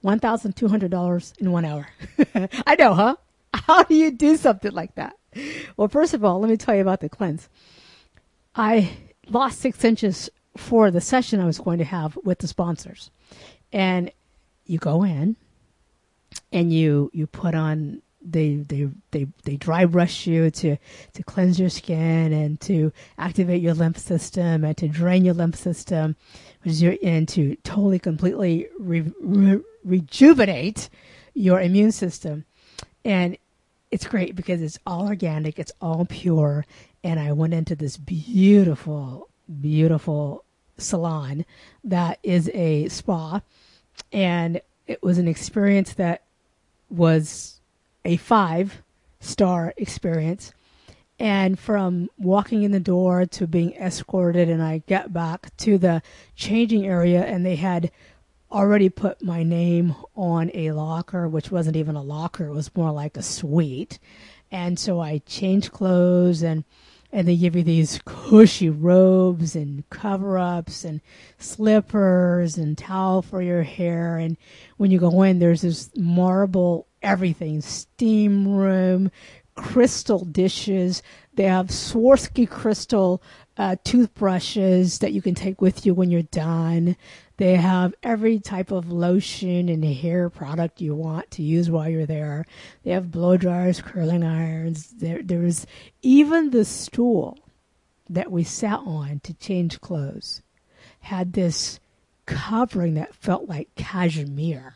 $1,200 0.05 1.39
in 1.39 1.53
one 1.53 1.65
hour. 1.65 1.89
I 2.67 2.77
know, 2.77 2.95
huh? 2.95 3.17
How 3.53 3.83
do 3.83 3.95
you 3.95 4.11
do 4.11 4.37
something 4.37 4.73
like 4.73 4.95
that? 4.95 5.17
Well, 5.77 5.89
first 5.89 6.15
of 6.15 6.25
all, 6.25 6.41
let 6.41 6.51
me 6.51 6.57
tell 6.57 6.75
you 6.75 6.81
about 6.81 7.01
the 7.01 7.09
cleanse. 7.09 7.49
I 8.55 8.97
lost 9.29 9.61
six 9.61 9.85
inches 9.85 10.31
for 10.57 10.91
the 10.91 11.01
session 11.01 11.41
I 11.41 11.47
was 11.47 11.59
going 11.59 11.79
to 11.79 11.85
have 11.85 12.17
with 12.25 12.39
the 12.39 12.49
sponsors. 12.49 13.11
And 13.73 14.11
you 14.65 14.79
go 14.79 15.03
in 15.03 15.37
and 16.53 16.73
you 16.73 17.11
you 17.13 17.27
put 17.27 17.55
on 17.55 18.03
they 18.29 18.57
they 18.57 18.89
they 19.13 19.27
they 19.45 19.57
dry 19.57 19.85
brush 19.85 20.27
you 20.27 20.51
to 20.51 20.77
to 21.13 21.23
cleanse 21.23 21.59
your 21.59 21.69
skin 21.69 22.33
and 22.33 22.61
to 22.61 22.93
activate 23.19 23.63
your 23.63 23.75
lymph 23.75 23.99
system 23.99 24.65
and 24.65 24.77
to 24.77 24.89
drain 24.89 25.25
your 25.25 25.35
lymph 25.35 25.57
system, 25.57 26.17
which 26.63 26.73
is 26.73 26.83
your 26.83 26.97
and 27.03 27.29
to 27.29 27.57
totally 27.57 27.99
completely 27.99 28.69
re, 28.79 29.05
re, 29.21 29.61
rejuvenate 29.85 30.89
your 31.35 31.61
immune 31.61 31.93
system. 31.93 32.45
And 33.05 33.39
it's 33.91 34.07
great 34.07 34.35
because 34.35 34.61
it's 34.61 34.79
all 34.87 35.07
organic, 35.07 35.59
it's 35.59 35.73
all 35.81 36.05
pure. 36.07 36.67
And 37.05 37.21
I 37.21 37.33
went 37.33 37.55
into 37.55 37.77
this 37.77 37.97
beautiful, 37.97 39.29
beautiful 39.61 40.45
salon 40.79 41.45
that 41.85 42.19
is 42.23 42.51
a 42.55 42.89
spa. 42.89 43.41
And 44.13 44.61
it 44.87 45.03
was 45.03 45.19
an 45.19 45.29
experience 45.29 45.95
that 45.95 46.23
was 46.91 47.61
a 48.05 48.17
five 48.17 48.83
star 49.21 49.75
experience. 49.77 50.53
And 51.19 51.59
from 51.59 52.11
walking 52.19 52.63
in 52.63 52.73
the 52.73 52.81
door 52.81 53.25
to 53.25 53.47
being 53.47 53.73
escorted, 53.75 54.51
and 54.51 54.63
I 54.63 54.83
get 54.87 55.13
back 55.13 55.57
to 55.59 55.79
the 55.79 56.03
changing 56.35 56.87
area, 56.87 57.25
and 57.25 57.45
they 57.45 57.57
had 57.57 57.91
already 58.53 58.89
put 58.89 59.23
my 59.23 59.43
name 59.43 59.95
on 60.15 60.51
a 60.55 60.73
locker, 60.73 61.27
which 61.27 61.51
wasn't 61.51 61.77
even 61.77 61.97
a 61.97 62.03
locker, 62.03 62.47
it 62.47 62.53
was 62.53 62.75
more 62.77 62.93
like 62.93 63.17
a 63.17 63.23
suite. 63.23 63.99
And 64.53 64.79
so 64.79 65.01
I 65.01 65.19
changed 65.27 65.73
clothes 65.73 66.43
and 66.43 66.65
and 67.17 67.27
they 67.27 67.35
give 67.35 67.57
you 67.57 67.63
these 67.63 67.99
cushy 68.05 68.69
robes 68.69 69.57
and 69.57 69.89
cover 69.89 70.39
ups 70.39 70.85
and 70.85 71.01
slippers 71.39 72.59
and 72.59 72.77
towel 72.77 73.23
for 73.23 73.41
your 73.41 73.63
hair 73.63 74.19
and 74.19 74.37
when 74.77 74.91
you 74.91 74.99
go 74.99 75.23
in 75.23 75.39
there's 75.39 75.63
this 75.63 75.91
marble 75.97 76.87
everything 77.01 77.63
steam 77.63 78.47
room 78.47 79.11
crystal 79.55 80.27
dishes 80.27 81.03
they 81.37 81.45
have 81.45 81.69
Swarovski 81.69 82.49
crystal 82.49 83.23
uh, 83.59 83.77
toothbrushes 83.85 84.99
that 84.99 85.13
you 85.13 85.23
can 85.23 85.35
take 85.35 85.61
with 85.61 85.87
you 85.87 85.95
when 85.95 86.11
you're 86.11 86.23
done. 86.23 86.97
They 87.39 87.57
have 87.57 87.95
every 88.03 88.39
type 88.39 88.71
of 88.71 88.91
lotion 88.91 89.69
and 89.69 89.85
hair 89.85 90.31
product 90.31 90.81
you 90.81 90.95
want 90.95 91.31
to 91.33 91.43
use 91.43 91.71
while 91.71 91.89
you're 91.89 92.07
there. 92.07 92.47
They 92.83 92.93
have 92.93 93.11
blow 93.11 93.37
dryers, 93.37 93.83
curling 93.83 94.25
irons. 94.25 94.89
There, 94.89 95.23
there's 95.23 95.67
even 96.03 96.51
the 96.51 96.65
stool 96.65 97.39
that 98.09 98.31
we 98.33 98.45
sat 98.45 98.81
on 98.81 99.21
to 99.21 99.35
change 99.35 99.81
clothes 99.81 100.43
had 101.01 101.35
this 101.35 101.79
covering 102.25 102.95
that 102.95 103.15
felt 103.15 103.49
like 103.49 103.75
cashmere 103.75 104.75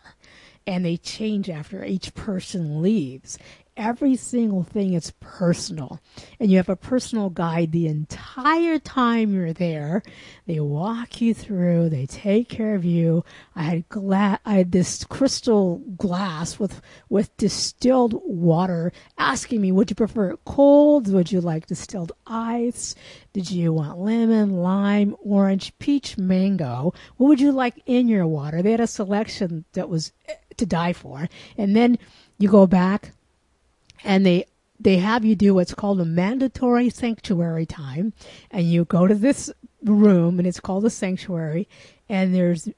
and 0.67 0.85
they 0.85 0.97
change 0.97 1.49
after 1.49 1.85
each 1.85 2.15
person 2.15 2.83
leaves 2.83 3.39
every 3.81 4.15
single 4.15 4.63
thing 4.63 4.93
is 4.93 5.13
personal. 5.21 6.01
And 6.39 6.51
you 6.51 6.59
have 6.59 6.69
a 6.69 6.77
personal 6.77 7.31
guide 7.31 7.73
the 7.73 7.87
entire 7.87 8.79
time 8.79 9.33
you're 9.33 9.55
there. 9.55 10.03
They 10.47 10.61
walk 10.61 11.21
you 11.23 11.33
through, 11.33 11.89
they 11.89 12.05
take 12.05 12.51
care 12.51 12.75
of 12.75 12.85
you. 12.85 13.25
I 13.57 13.63
had 13.63 13.89
gla- 13.89 14.39
I 14.45 14.55
had 14.55 14.73
this 14.73 15.03
crystal 15.05 15.79
glass 15.97 16.59
with 16.59 16.83
with 17.09 17.35
distilled 17.39 18.21
water 18.23 18.93
asking 19.17 19.63
me, 19.63 19.73
would 19.73 19.91
you 19.91 19.97
prefer 19.97 20.33
it 20.33 20.41
cold? 20.45 21.11
Would 21.11 21.33
you 21.33 21.41
like 21.41 21.67
distilled 21.67 22.13
ice? 22.27 22.95
Did 23.33 23.51
you 23.51 23.73
want 23.73 23.99
lemon, 23.99 24.59
lime, 24.59 25.17
orange, 25.25 25.73
peach, 25.79 26.19
mango? 26.19 26.93
What 27.17 27.29
would 27.29 27.41
you 27.41 27.53
like 27.53 27.83
in 27.87 28.09
your 28.09 28.27
water? 28.27 28.61
They 28.61 28.73
had 28.73 28.81
a 28.81 28.87
selection 28.87 29.65
that 29.73 29.89
was 29.89 30.13
eh, 30.29 30.35
to 30.59 30.67
die 30.67 30.93
for. 30.93 31.29
And 31.57 31.75
then 31.75 31.99
you 32.39 32.49
go 32.49 32.67
back 32.67 33.13
and 34.05 34.25
they 34.25 34.47
they 34.79 34.97
have 34.97 35.25
you 35.25 35.37
do 35.37 35.55
what's 35.55 35.75
called 35.75 36.01
a 36.01 36.05
mandatory 36.05 36.89
sanctuary 36.89 37.67
time. 37.67 38.15
And 38.51 38.71
you 38.71 38.87
go 38.87 39.07
to 39.07 39.15
this 39.15 39.53
room 39.85 40.39
and 40.39 40.49
it's 40.49 40.61
called 40.61 40.85
a 40.87 40.91
sanctuary. 40.91 41.69
And 42.09 42.35
there's 42.35 42.69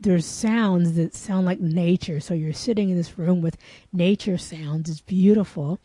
there's 0.00 0.26
sounds 0.26 0.94
that 0.94 1.14
sound 1.14 1.46
like 1.46 1.60
nature. 1.60 2.18
So 2.18 2.34
you're 2.34 2.52
sitting 2.52 2.90
in 2.90 2.96
this 2.96 3.16
room 3.16 3.40
with 3.40 3.56
nature 3.92 4.36
sounds. 4.36 4.90
It's 4.90 5.00
beautiful. 5.00 5.78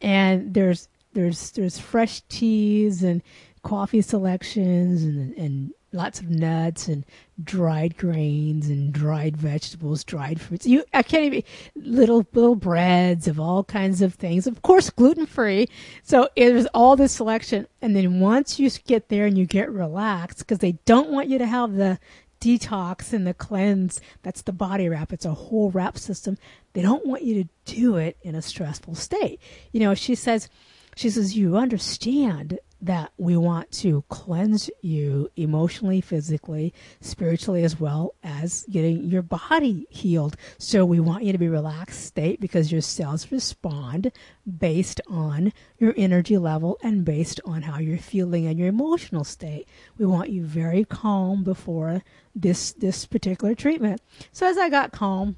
And 0.00 0.52
there's 0.52 0.88
there's 1.12 1.52
there's 1.52 1.78
fresh 1.78 2.22
teas 2.22 3.04
and 3.04 3.22
coffee 3.62 4.02
selections 4.02 5.04
and 5.04 5.32
and 5.36 5.72
lots 5.94 6.20
of 6.20 6.28
nuts 6.28 6.88
and 6.88 7.04
dried 7.42 7.96
grains 7.96 8.68
and 8.68 8.92
dried 8.92 9.36
vegetables, 9.36 10.04
dried 10.04 10.40
fruits. 10.40 10.66
You, 10.66 10.84
I 10.92 11.02
can't 11.02 11.24
even 11.24 11.42
little 11.76 12.26
little 12.32 12.56
breads 12.56 13.28
of 13.28 13.40
all 13.40 13.64
kinds 13.64 14.02
of 14.02 14.14
things. 14.14 14.46
Of 14.46 14.62
course, 14.62 14.90
gluten 14.90 15.26
free. 15.26 15.68
So 16.02 16.28
there's 16.36 16.66
all 16.74 16.96
this 16.96 17.12
selection, 17.12 17.66
and 17.80 17.96
then 17.96 18.20
once 18.20 18.58
you 18.58 18.70
get 18.86 19.08
there 19.08 19.26
and 19.26 19.38
you 19.38 19.46
get 19.46 19.70
relaxed, 19.70 20.38
because 20.38 20.58
they 20.58 20.72
don't 20.84 21.10
want 21.10 21.28
you 21.28 21.38
to 21.38 21.46
have 21.46 21.74
the 21.74 21.98
detox 22.40 23.12
and 23.12 23.26
the 23.26 23.34
cleanse, 23.34 24.00
that's 24.22 24.42
the 24.42 24.52
body 24.52 24.88
wrap. 24.88 25.12
It's 25.12 25.24
a 25.24 25.32
whole 25.32 25.70
wrap 25.70 25.96
system. 25.96 26.36
They 26.74 26.82
don't 26.82 27.06
want 27.06 27.22
you 27.22 27.42
to 27.42 27.48
do 27.64 27.96
it 27.96 28.18
in 28.22 28.34
a 28.34 28.42
stressful 28.42 28.96
state. 28.96 29.40
You 29.72 29.80
know, 29.80 29.94
she 29.94 30.14
says, 30.14 30.48
she 30.96 31.08
says, 31.08 31.36
you 31.36 31.56
understand 31.56 32.58
that 32.84 33.12
we 33.16 33.36
want 33.36 33.70
to 33.70 34.04
cleanse 34.08 34.68
you 34.82 35.30
emotionally, 35.36 36.00
physically, 36.02 36.74
spiritually, 37.00 37.64
as 37.64 37.80
well 37.80 38.14
as 38.22 38.66
getting 38.70 39.04
your 39.04 39.22
body 39.22 39.86
healed. 39.88 40.36
So 40.58 40.84
we 40.84 41.00
want 41.00 41.24
you 41.24 41.32
to 41.32 41.38
be 41.38 41.48
relaxed 41.48 42.04
state 42.04 42.40
because 42.40 42.70
your 42.70 42.82
cells 42.82 43.32
respond 43.32 44.12
based 44.58 45.00
on 45.08 45.52
your 45.78 45.94
energy 45.96 46.36
level 46.36 46.78
and 46.82 47.04
based 47.04 47.40
on 47.46 47.62
how 47.62 47.78
you're 47.78 47.96
feeling 47.96 48.46
and 48.46 48.58
your 48.58 48.68
emotional 48.68 49.24
state. 49.24 49.66
We 49.96 50.04
want 50.04 50.28
you 50.28 50.44
very 50.44 50.84
calm 50.84 51.42
before 51.42 52.02
this 52.34 52.72
this 52.72 53.06
particular 53.06 53.54
treatment. 53.54 54.02
So 54.32 54.46
as 54.46 54.58
I 54.58 54.68
got 54.68 54.92
calm, 54.92 55.36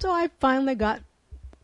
so 0.00 0.10
I 0.10 0.28
finally 0.38 0.74
got 0.74 1.00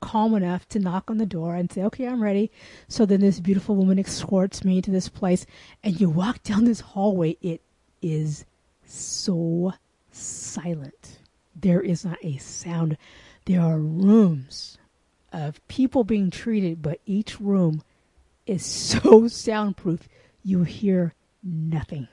calm 0.00 0.34
enough 0.34 0.68
to 0.68 0.78
knock 0.78 1.10
on 1.10 1.18
the 1.18 1.26
door 1.26 1.54
and 1.54 1.70
say, 1.70 1.82
okay, 1.82 2.06
I'm 2.06 2.22
ready. 2.22 2.50
So 2.88 3.06
then 3.06 3.20
this 3.20 3.40
beautiful 3.40 3.76
woman 3.76 3.98
escorts 3.98 4.64
me 4.64 4.80
to 4.82 4.90
this 4.90 5.08
place 5.08 5.46
and 5.82 6.00
you 6.00 6.08
walk 6.08 6.42
down 6.42 6.64
this 6.64 6.80
hallway. 6.80 7.36
It 7.40 7.62
is 8.02 8.44
so 8.84 9.74
silent. 10.10 11.18
There 11.54 11.80
is 11.80 12.04
not 12.04 12.18
a 12.22 12.38
sound. 12.38 12.96
There 13.44 13.60
are 13.60 13.78
rooms 13.78 14.78
of 15.32 15.66
people 15.68 16.04
being 16.04 16.30
treated, 16.30 16.82
but 16.82 17.00
each 17.06 17.40
room 17.40 17.82
is 18.46 18.64
so 18.66 19.28
soundproof. 19.28 20.08
You 20.42 20.64
hear 20.64 21.14
nothing 21.42 22.08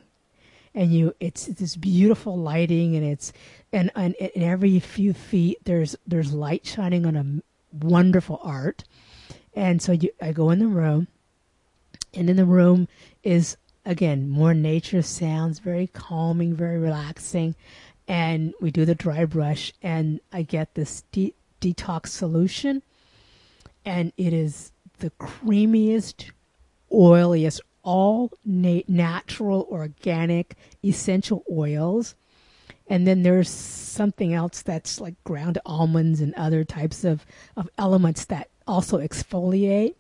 and 0.78 0.93
you 0.93 1.13
it's, 1.19 1.47
this 1.47 1.76
beautiful 1.76 2.38
lighting 2.38 2.95
and 2.95 3.06
it's 3.06 3.34
and, 3.73 3.91
and, 3.95 4.15
and 4.19 4.32
every 4.36 4.80
few 4.80 5.13
feet 5.13 5.58
there's 5.65 5.95
there's 6.06 6.34
light 6.34 6.65
shining 6.65 7.06
on 7.06 7.15
a 7.15 7.57
wonderful 7.72 8.40
art. 8.44 8.84
And 9.54 9.82
so 9.82 9.92
you, 9.92 10.12
I 10.22 10.32
go 10.32 10.52
in 10.52 10.60
the 10.60 10.68
room, 10.68 11.08
and 12.14 12.30
in 12.30 12.36
the 12.36 12.46
room 12.46 12.88
is 13.24 13.58
again 13.86 14.30
more 14.30 14.54
nature 14.54 15.02
sounds, 15.02 15.60
very 15.60 15.88
calming, 15.88 16.54
very 16.54 16.78
relaxing. 16.78 17.56
And 18.08 18.54
we 18.62 18.72
do 18.72 18.86
the 18.86 18.96
dry 18.96 19.26
brush, 19.26 19.74
and 19.82 20.22
I 20.32 20.44
get 20.44 20.76
this 20.76 21.04
de- 21.12 21.34
detox 21.60 22.08
solution, 22.08 22.84
and 23.84 24.14
it 24.16 24.32
is 24.32 24.72
the 25.00 25.12
creamiest, 25.20 26.32
oiliest, 26.92 27.60
all 27.84 28.32
na- 28.46 28.82
natural, 28.88 29.68
organic, 29.70 30.56
essential 30.84 31.44
oils 31.52 32.16
and 32.88 33.06
then 33.06 33.23
there's 33.23 33.50
something 33.50 34.34
else 34.34 34.62
that's 34.62 35.02
like 35.02 35.21
ground 35.23 35.58
almonds 35.65 36.21
and 36.21 36.34
other 36.36 36.63
types 36.63 37.04
of, 37.04 37.26
of 37.56 37.69
elements 37.78 38.26
that 38.26 38.50
also 38.65 39.00
exfoliate. 39.00 39.95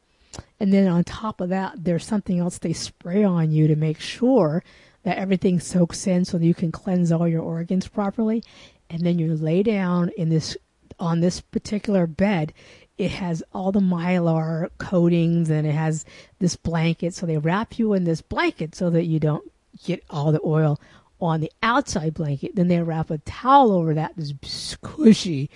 And 0.59 0.71
then 0.71 0.87
on 0.87 1.03
top 1.03 1.41
of 1.41 1.49
that, 1.49 1.83
there's 1.83 2.05
something 2.05 2.39
else 2.39 2.57
they 2.57 2.73
spray 2.73 3.23
on 3.23 3.51
you 3.51 3.67
to 3.67 3.75
make 3.75 3.99
sure 3.99 4.63
that 5.03 5.17
everything 5.17 5.59
soaks 5.59 6.05
in 6.07 6.25
so 6.25 6.37
that 6.37 6.45
you 6.45 6.53
can 6.53 6.71
cleanse 6.71 7.11
all 7.11 7.27
your 7.27 7.41
organs 7.41 7.87
properly. 7.87 8.43
And 8.89 9.01
then 9.01 9.19
you 9.19 9.35
lay 9.35 9.63
down 9.63 10.09
in 10.17 10.29
this 10.29 10.55
on 10.99 11.19
this 11.19 11.41
particular 11.41 12.07
bed. 12.07 12.53
It 12.97 13.11
has 13.11 13.43
all 13.53 13.71
the 13.71 13.79
mylar 13.79 14.69
coatings 14.79 15.49
and 15.49 15.67
it 15.67 15.73
has 15.73 16.05
this 16.39 16.55
blanket. 16.55 17.13
So 17.13 17.25
they 17.25 17.37
wrap 17.37 17.77
you 17.77 17.93
in 17.93 18.05
this 18.05 18.21
blanket 18.21 18.73
so 18.73 18.89
that 18.89 19.05
you 19.05 19.19
don't 19.19 19.51
get 19.83 20.03
all 20.09 20.31
the 20.31 20.41
oil 20.43 20.79
on 21.19 21.41
the 21.41 21.51
outside 21.63 22.13
blanket. 22.13 22.55
Then 22.55 22.67
they 22.67 22.81
wrap 22.81 23.09
a 23.09 23.17
towel 23.19 23.71
over 23.71 23.93
that, 23.93 24.15
this 24.15 24.33
squishy 24.33 25.49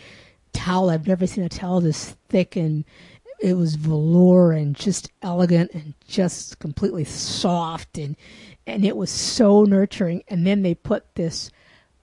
towel. 0.53 0.89
I've 0.89 1.07
never 1.07 1.27
seen 1.27 1.43
a 1.43 1.49
towel 1.49 1.81
this 1.81 2.15
thick 2.29 2.55
and 2.55 2.85
it 3.39 3.55
was 3.55 3.75
velour 3.75 4.51
and 4.51 4.75
just 4.75 5.11
elegant 5.21 5.71
and 5.73 5.95
just 6.07 6.59
completely 6.59 7.03
soft 7.03 7.97
and 7.97 8.15
and 8.67 8.85
it 8.85 8.95
was 8.95 9.09
so 9.09 9.63
nurturing. 9.63 10.23
And 10.27 10.45
then 10.45 10.61
they 10.61 10.75
put 10.75 11.15
this 11.15 11.49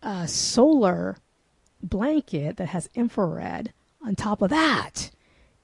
uh, 0.03 0.27
solar 0.27 1.16
blanket 1.83 2.57
that 2.57 2.68
has 2.68 2.88
infrared 2.94 3.73
on 4.05 4.16
top 4.16 4.42
of 4.42 4.51
that. 4.51 5.11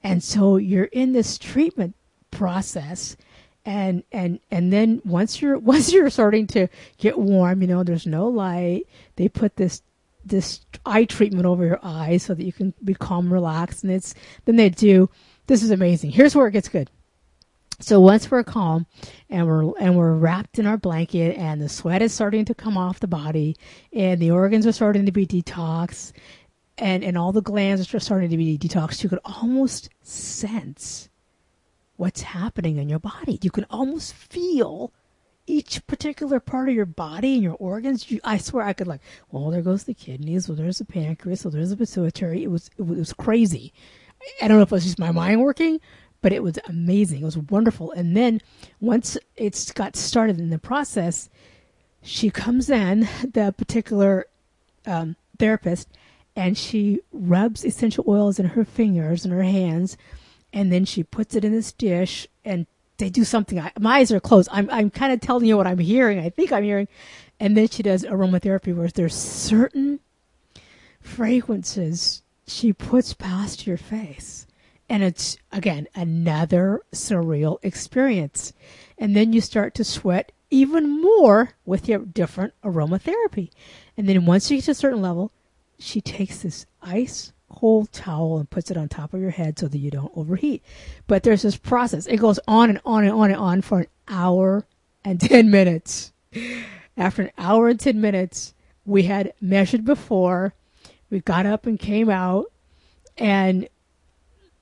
And 0.01 0.23
so 0.23 0.55
you're 0.57 0.85
in 0.85 1.11
this 1.11 1.37
treatment 1.37 1.95
process 2.31 3.17
and 3.65 4.03
and 4.11 4.39
and 4.51 4.71
then 4.71 5.01
once 5.03 5.41
you're 5.41 5.57
once 5.73 5.91
you're 5.91 6.09
starting 6.09 6.47
to 6.47 6.67
get 6.97 7.17
warm, 7.17 7.61
you 7.61 7.67
know, 7.67 7.83
there's 7.83 8.07
no 8.07 8.27
light. 8.27 8.87
They 9.15 9.27
put 9.27 9.55
this 9.55 9.81
this 10.23 10.61
eye 10.85 11.05
treatment 11.05 11.45
over 11.45 11.65
your 11.65 11.79
eyes 11.83 12.23
so 12.23 12.33
that 12.33 12.45
you 12.45 12.53
can 12.53 12.73
be 12.83 12.93
calm, 12.93 13.31
relaxed, 13.31 13.83
and 13.83 13.91
it's 13.91 14.15
then 14.45 14.55
they 14.55 14.69
do. 14.69 15.09
This 15.47 15.61
is 15.61 15.71
amazing. 15.71 16.11
Here's 16.11 16.35
where 16.35 16.47
it 16.47 16.51
gets 16.51 16.69
good. 16.69 16.89
So 17.81 17.99
once 17.99 18.31
we're 18.31 18.43
calm 18.43 18.85
and 19.29 19.45
we're 19.45 19.77
and 19.77 19.97
we're 19.97 20.13
wrapped 20.13 20.59
in 20.59 20.65
our 20.65 20.77
blanket 20.77 21.37
and 21.37 21.61
the 21.61 21.69
sweat 21.69 22.01
is 22.01 22.13
starting 22.13 22.45
to 22.45 22.55
come 22.55 22.77
off 22.77 23.01
the 23.01 23.07
body 23.07 23.57
and 23.91 24.21
the 24.21 24.31
organs 24.31 24.65
are 24.65 24.71
starting 24.71 25.05
to 25.05 25.11
be 25.11 25.27
detoxed 25.27 26.13
and 26.77 27.03
and 27.03 27.17
all 27.17 27.33
the 27.33 27.41
glands 27.41 27.93
are 27.93 27.99
starting 27.99 28.29
to 28.29 28.37
be 28.37 28.57
detoxed, 28.57 29.03
you 29.03 29.09
could 29.09 29.19
almost 29.25 29.89
sense 30.01 31.09
what's 31.97 32.21
happening 32.21 32.77
in 32.77 32.89
your 32.89 32.99
body. 32.99 33.39
You 33.41 33.51
can 33.51 33.65
almost 33.69 34.13
feel 34.13 34.91
each 35.47 35.85
particular 35.87 36.39
part 36.39 36.69
of 36.69 36.75
your 36.75 36.85
body 36.85 37.35
and 37.35 37.43
your 37.43 37.55
organs. 37.55 38.09
You, 38.09 38.19
I 38.23 38.37
swear 38.37 38.65
I 38.65 38.73
could 38.73 38.87
like, 38.87 39.01
well, 39.31 39.49
there 39.51 39.61
goes 39.61 39.83
the 39.83 39.93
kidneys. 39.93 40.47
Well, 40.47 40.55
there's 40.55 40.79
the 40.79 40.85
pancreas. 40.85 41.43
Well, 41.43 41.51
there's 41.51 41.69
the 41.69 41.77
pituitary. 41.77 42.43
It 42.43 42.51
was, 42.51 42.69
it 42.77 42.83
was, 42.83 42.97
it 42.97 42.99
was 42.99 43.13
crazy. 43.13 43.73
I 44.41 44.47
don't 44.47 44.57
know 44.57 44.63
if 44.63 44.71
it 44.71 44.75
was 44.75 44.85
just 44.85 44.99
my 44.99 45.11
mind 45.11 45.41
working, 45.41 45.79
but 46.21 46.33
it 46.33 46.41
was 46.41 46.57
amazing. 46.67 47.21
It 47.21 47.25
was 47.25 47.37
wonderful. 47.37 47.91
And 47.91 48.17
then 48.17 48.41
once 48.79 49.17
it's 49.35 49.71
got 49.71 49.95
started 49.95 50.39
in 50.39 50.49
the 50.49 50.57
process, 50.57 51.29
she 52.01 52.29
comes 52.29 52.69
in, 52.69 53.07
the 53.33 53.53
particular 53.55 54.25
um, 54.85 55.15
therapist, 55.37 55.89
and 56.35 56.57
she 56.57 56.99
rubs 57.11 57.63
essential 57.63 58.03
oils 58.07 58.39
in 58.39 58.47
her 58.47 58.65
fingers 58.65 59.25
and 59.25 59.33
her 59.33 59.43
hands 59.43 59.97
and 60.55 60.71
then 60.71 60.85
she 60.85 61.03
puts 61.03 61.35
it 61.35 61.43
in 61.43 61.51
this 61.51 61.73
dish 61.73 62.27
and 62.45 62.65
they 62.97 63.09
do 63.09 63.25
something. 63.25 63.59
I, 63.59 63.73
my 63.77 63.97
eyes 63.97 64.11
are 64.11 64.21
closed. 64.21 64.47
I'm 64.51 64.69
I'm 64.71 64.89
kind 64.89 65.11
of 65.11 65.19
telling 65.19 65.45
you 65.45 65.57
what 65.57 65.67
I'm 65.67 65.79
hearing. 65.79 66.17
I 66.17 66.29
think 66.29 66.51
I'm 66.51 66.63
hearing, 66.63 66.87
and 67.39 67.55
then 67.55 67.67
she 67.67 67.83
does 67.83 68.05
aromatherapy 68.05 68.73
where 68.73 68.87
there's 68.87 69.13
certain 69.13 69.99
fragrances 71.01 72.23
she 72.47 72.71
puts 72.71 73.13
past 73.13 73.67
your 73.67 73.77
face, 73.77 74.47
and 74.87 75.03
it's 75.03 75.37
again 75.51 75.87
another 75.93 76.81
surreal 76.93 77.57
experience. 77.61 78.53
And 78.97 79.13
then 79.13 79.33
you 79.33 79.41
start 79.41 79.75
to 79.75 79.83
sweat 79.83 80.31
even 80.49 81.01
more 81.01 81.51
with 81.65 81.89
your 81.89 81.99
different 81.99 82.53
aromatherapy, 82.63 83.49
and 83.97 84.07
then 84.07 84.25
once 84.25 84.49
you 84.49 84.57
get 84.57 84.65
to 84.65 84.71
a 84.71 84.75
certain 84.75 85.01
level, 85.01 85.33
she 85.77 85.99
takes 85.99 86.43
this 86.43 86.65
ice 86.81 87.33
cold 87.55 87.91
towel 87.91 88.37
and 88.37 88.49
puts 88.49 88.69
it 88.69 88.77
on 88.77 88.89
top 88.89 89.13
of 89.13 89.21
your 89.21 89.31
head 89.31 89.57
so 89.57 89.67
that 89.67 89.77
you 89.77 89.89
don't 89.89 90.11
overheat. 90.15 90.63
But 91.07 91.23
there's 91.23 91.41
this 91.41 91.57
process. 91.57 92.05
It 92.05 92.17
goes 92.17 92.39
on 92.47 92.69
and 92.69 92.81
on 92.85 93.03
and 93.03 93.13
on 93.13 93.31
and 93.31 93.39
on 93.39 93.61
for 93.61 93.79
an 93.79 93.87
hour 94.07 94.65
and 95.03 95.19
10 95.21 95.49
minutes. 95.49 96.11
After 96.97 97.23
an 97.23 97.31
hour 97.37 97.69
and 97.69 97.79
10 97.79 97.99
minutes, 97.99 98.53
we 98.85 99.03
had 99.03 99.33
measured 99.41 99.85
before. 99.85 100.53
We 101.09 101.21
got 101.21 101.45
up 101.45 101.65
and 101.65 101.79
came 101.79 102.09
out 102.09 102.45
and 103.17 103.67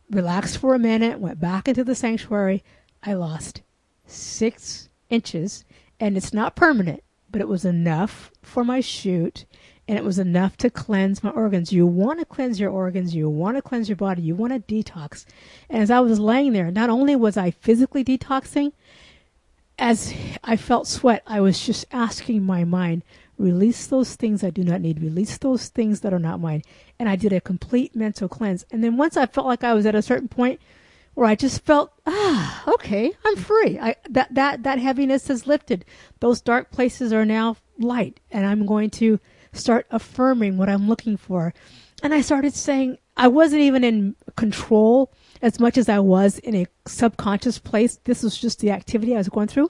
relaxed 0.10 0.58
for 0.58 0.75
a 0.75 0.79
minute, 0.79 1.19
went 1.19 1.39
back 1.39 1.67
into 1.67 1.84
the 1.84 1.95
sanctuary. 1.95 2.63
I 3.01 3.13
lost 3.13 3.62
six 4.06 4.89
inches, 5.10 5.65
and 5.99 6.15
it's 6.15 6.34
not 6.34 6.56
permanent, 6.56 7.03
but 7.29 7.41
it 7.41 7.47
was 7.47 7.65
enough 7.65 8.32
for 8.41 8.63
my 8.63 8.79
shoot 8.79 9.45
and 9.88 9.98
it 9.98 10.04
was 10.04 10.19
enough 10.19 10.56
to 10.58 10.69
cleanse 10.69 11.24
my 11.24 11.30
organs. 11.32 11.74
You 11.74 11.86
want 11.86 12.19
to 12.19 12.26
cleanse 12.26 12.60
your 12.60 12.72
organs, 12.72 13.13
you 13.13 13.30
want 13.30 13.58
to 13.58 13.62
cleanse 13.62 13.89
your 13.89 13.96
body, 13.96 14.22
you 14.22 14.36
want 14.36 14.54
to 14.54 14.60
detox. 14.60 15.26
And 15.69 15.82
as 15.82 15.91
I 15.91 16.00
was 16.00 16.19
laying 16.19 16.54
there, 16.54 16.72
not 16.72 16.89
only 16.89 17.15
was 17.15 17.36
I 17.38 17.52
physically 17.52 18.04
detoxing, 18.04 18.72
as 19.78 20.13
I 20.43 20.56
felt 20.56 20.88
sweat, 20.88 21.24
I 21.28 21.41
was 21.41 21.65
just 21.65 21.86
asking 21.91 22.43
my 22.43 22.63
mind, 22.63 23.04
release 23.38 23.88
those 23.88 24.15
things 24.15 24.43
I 24.43 24.52
do 24.52 24.63
not 24.63 24.82
need, 24.82 25.02
release 25.02 25.38
those 25.38 25.69
things 25.69 26.02
that 26.02 26.13
are 26.13 26.19
not 26.19 26.39
mine. 26.39 26.63
And 27.00 27.10
I 27.10 27.15
did 27.15 27.34
a 27.34 27.41
complete 27.41 27.96
mental 27.96 28.30
cleanse. 28.30 28.65
And 28.72 28.84
then 28.84 28.98
once 28.98 29.17
I 29.17 29.26
felt 29.26 29.48
like 29.48 29.63
I 29.63 29.74
was 29.74 29.86
at 29.86 29.96
a 29.96 30.02
certain 30.02 30.28
point 30.30 30.62
where 31.15 31.28
I 31.28 31.36
just 31.36 31.65
felt, 31.65 31.91
ah, 32.06 32.63
okay, 32.76 33.12
I'm 33.26 33.36
free. 33.36 33.80
I, 33.80 33.96
that, 34.10 34.34
that, 34.34 34.63
that 34.63 34.80
heaviness 34.80 35.28
has 35.28 35.48
lifted. 35.48 35.86
Those 36.19 36.41
dark 36.41 36.72
places 36.72 37.12
are 37.12 37.26
now 37.26 37.58
light 37.78 38.19
and 38.32 38.46
I'm 38.46 38.65
going 38.65 38.89
to 38.91 39.19
start 39.53 39.85
affirming 39.91 40.57
what 40.57 40.69
I'm 40.69 40.87
looking 40.87 41.17
for. 41.17 41.53
And 42.01 42.13
I 42.13 42.21
started 42.21 42.53
saying 42.53 42.97
I 43.15 43.27
wasn't 43.27 43.61
even 43.61 43.83
in 43.83 44.15
control 44.35 45.11
as 45.41 45.59
much 45.59 45.77
as 45.77 45.87
I 45.87 45.99
was 45.99 46.39
in 46.39 46.55
a 46.55 46.67
subconscious 46.85 47.59
place. 47.59 47.99
This 48.03 48.23
was 48.23 48.37
just 48.37 48.59
the 48.59 48.71
activity 48.71 49.13
I 49.13 49.19
was 49.19 49.29
going 49.29 49.47
through. 49.47 49.69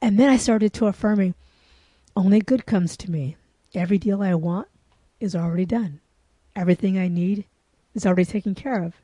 And 0.00 0.18
then 0.18 0.30
I 0.30 0.36
started 0.36 0.72
to 0.74 0.86
affirming 0.86 1.34
only 2.16 2.40
good 2.40 2.66
comes 2.66 2.96
to 2.98 3.10
me. 3.10 3.36
every 3.74 3.98
deal 3.98 4.22
I 4.22 4.34
want 4.36 4.68
is 5.18 5.34
already 5.34 5.66
done. 5.66 6.00
Everything 6.54 6.96
I 6.96 7.08
need 7.08 7.44
is 7.92 8.06
already 8.06 8.24
taken 8.24 8.54
care 8.54 8.84
of. 8.84 8.94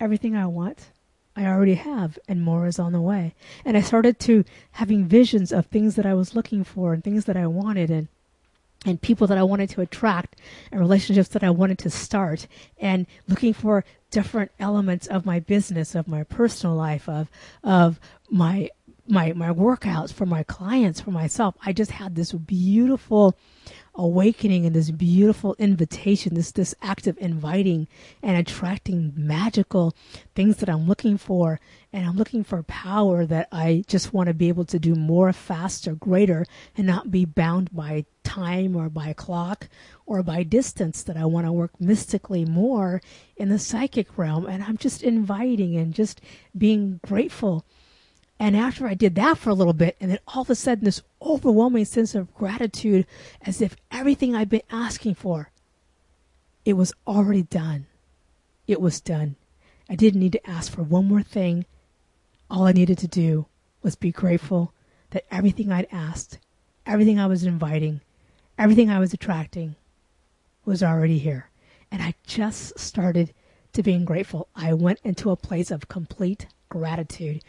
Everything 0.00 0.34
I 0.34 0.46
want, 0.46 0.90
I 1.36 1.44
already 1.44 1.74
have, 1.74 2.18
and 2.26 2.40
more 2.42 2.66
is 2.66 2.78
on 2.78 2.92
the 2.92 3.02
way. 3.02 3.34
And 3.64 3.76
I 3.76 3.82
started 3.82 4.18
to 4.20 4.44
having 4.72 5.04
visions 5.04 5.52
of 5.52 5.66
things 5.66 5.96
that 5.96 6.06
I 6.06 6.14
was 6.14 6.34
looking 6.34 6.64
for 6.64 6.94
and 6.94 7.04
things 7.04 7.26
that 7.26 7.36
I 7.36 7.46
wanted 7.46 7.90
and 7.90 8.08
and 8.84 9.00
people 9.00 9.26
that 9.26 9.38
I 9.38 9.42
wanted 9.42 9.70
to 9.70 9.80
attract 9.80 10.40
and 10.70 10.80
relationships 10.80 11.28
that 11.30 11.42
I 11.44 11.50
wanted 11.50 11.78
to 11.80 11.90
start 11.90 12.46
and 12.78 13.06
looking 13.28 13.52
for 13.52 13.84
different 14.10 14.50
elements 14.60 15.06
of 15.06 15.26
my 15.26 15.40
business, 15.40 15.94
of 15.94 16.06
my 16.06 16.22
personal 16.24 16.76
life, 16.76 17.08
of 17.08 17.30
of 17.62 17.98
my 18.30 18.70
my 19.06 19.32
my 19.32 19.50
workouts 19.50 20.12
for 20.12 20.26
my 20.26 20.42
clients, 20.44 21.00
for 21.00 21.10
myself. 21.10 21.54
I 21.64 21.72
just 21.72 21.92
had 21.92 22.14
this 22.14 22.32
beautiful 22.32 23.36
awakening 23.94 24.66
and 24.66 24.74
this 24.74 24.90
beautiful 24.90 25.54
invitation, 25.58 26.34
this 26.34 26.50
this 26.50 26.74
act 26.82 27.06
of 27.06 27.16
inviting 27.18 27.86
and 28.22 28.36
attracting 28.36 29.12
magical 29.16 29.94
things 30.34 30.56
that 30.58 30.68
I'm 30.68 30.86
looking 30.86 31.16
for. 31.18 31.60
And 31.92 32.06
I'm 32.06 32.16
looking 32.16 32.42
for 32.42 32.62
power 32.64 33.24
that 33.26 33.48
I 33.52 33.84
just 33.86 34.12
want 34.12 34.26
to 34.26 34.34
be 34.34 34.48
able 34.48 34.64
to 34.66 34.78
do 34.78 34.94
more, 34.94 35.32
faster, 35.32 35.94
greater, 35.94 36.44
and 36.76 36.86
not 36.86 37.10
be 37.10 37.24
bound 37.24 37.72
by 37.72 38.04
time 38.24 38.74
or 38.74 38.88
by 38.88 39.12
clock 39.12 39.68
or 40.06 40.22
by 40.22 40.42
distance. 40.42 41.02
That 41.02 41.16
I 41.16 41.24
want 41.26 41.46
to 41.46 41.52
work 41.52 41.80
mystically 41.80 42.44
more 42.44 43.00
in 43.36 43.48
the 43.48 43.58
psychic 43.58 44.18
realm. 44.18 44.46
And 44.46 44.64
I'm 44.64 44.76
just 44.76 45.02
inviting 45.02 45.76
and 45.76 45.94
just 45.94 46.20
being 46.56 47.00
grateful 47.06 47.64
and 48.38 48.56
after 48.56 48.86
I 48.86 48.94
did 48.94 49.14
that 49.14 49.38
for 49.38 49.50
a 49.50 49.54
little 49.54 49.72
bit, 49.72 49.96
and 50.00 50.10
then 50.10 50.18
all 50.28 50.42
of 50.42 50.50
a 50.50 50.54
sudden, 50.54 50.84
this 50.84 51.02
overwhelming 51.22 51.84
sense 51.84 52.14
of 52.14 52.34
gratitude, 52.34 53.06
as 53.42 53.60
if 53.62 53.76
everything 53.90 54.34
I'd 54.34 54.48
been 54.48 54.62
asking 54.70 55.14
for, 55.14 55.50
it 56.64 56.74
was 56.74 56.92
already 57.06 57.42
done. 57.42 57.86
It 58.66 58.80
was 58.80 59.00
done. 59.00 59.36
I 59.88 59.94
didn't 59.94 60.20
need 60.20 60.32
to 60.32 60.50
ask 60.50 60.72
for 60.72 60.82
one 60.82 61.06
more 61.06 61.22
thing. 61.22 61.66
All 62.50 62.66
I 62.66 62.72
needed 62.72 62.98
to 62.98 63.08
do 63.08 63.46
was 63.82 63.94
be 63.94 64.10
grateful 64.10 64.72
that 65.10 65.26
everything 65.30 65.70
I'd 65.70 65.88
asked, 65.92 66.38
everything 66.86 67.20
I 67.20 67.26
was 67.26 67.44
inviting, 67.44 68.00
everything 68.58 68.90
I 68.90 68.98
was 68.98 69.12
attracting 69.12 69.76
was 70.64 70.82
already 70.82 71.18
here. 71.18 71.50
And 71.90 72.02
I 72.02 72.14
just 72.26 72.78
started 72.78 73.32
to 73.74 73.82
being 73.82 74.04
grateful. 74.04 74.48
I 74.56 74.72
went 74.72 75.00
into 75.04 75.30
a 75.30 75.36
place 75.36 75.70
of 75.70 75.88
complete 75.88 76.46
gratitude. 76.68 77.42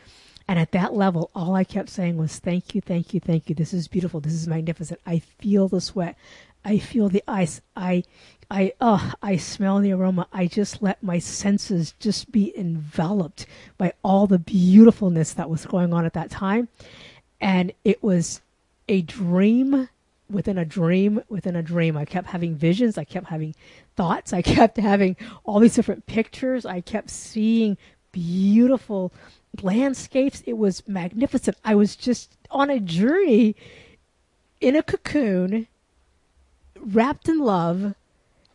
And 0.48 0.60
at 0.60 0.72
that 0.74 0.94
level, 0.94 1.32
all 1.34 1.56
I 1.56 1.64
kept 1.64 1.90
saying 1.90 2.18
was, 2.18 2.38
Thank 2.38 2.76
you, 2.76 2.82
thank 2.82 3.14
you, 3.14 3.20
thank 3.20 3.50
you. 3.50 3.56
This 3.56 3.74
is 3.74 3.88
beautiful. 3.88 4.20
This 4.20 4.34
is 4.34 4.48
magnificent. 4.48 5.00
I 5.06 5.20
feel 5.20 5.68
the 5.68 5.82
sweat. 5.82 6.16
I 6.64 6.80
feel 6.80 7.10
the 7.10 7.24
ice. 7.28 7.62
I, 7.76 8.04
I, 8.50 8.74
oh, 8.82 9.14
I 9.22 9.38
smell 9.38 9.80
the 9.80 9.92
aroma. 9.92 10.28
I 10.34 10.48
just 10.48 10.82
let 10.82 11.02
my 11.04 11.20
senses 11.20 11.94
just 12.00 12.32
be 12.32 12.58
enveloped 12.58 13.46
by 13.78 13.94
all 14.04 14.28
the 14.28 14.40
beautifulness 14.40 15.34
that 15.34 15.50
was 15.50 15.66
going 15.66 15.94
on 15.94 16.06
at 16.06 16.14
that 16.14 16.32
time. 16.32 16.68
And 17.40 17.72
it 17.84 18.04
was 18.04 18.42
a 18.88 19.02
dream 19.02 19.90
within 20.30 20.58
a 20.58 20.66
dream 20.66 21.22
within 21.30 21.56
a 21.56 21.62
dream. 21.62 21.98
I 21.98 22.06
kept 22.06 22.28
having 22.28 22.56
visions. 22.56 22.98
I 22.98 23.04
kept 23.04 23.28
having 23.28 23.56
thoughts. 23.96 24.34
I 24.34 24.42
kept 24.44 24.78
having 24.78 25.16
all 25.44 25.60
these 25.60 25.76
different 25.76 26.06
pictures. 26.06 26.66
I 26.66 26.82
kept 26.82 27.10
seeing 27.10 27.78
beautiful 28.16 29.12
landscapes. 29.62 30.42
It 30.46 30.58
was 30.58 30.88
magnificent. 30.88 31.58
I 31.66 31.76
was 31.76 31.98
just 31.98 32.38
on 32.50 32.70
a 32.70 32.80
journey 32.80 33.58
in 34.62 34.76
a 34.78 34.82
cocoon, 34.82 35.68
wrapped 36.80 37.28
in 37.28 37.40
love, 37.40 37.94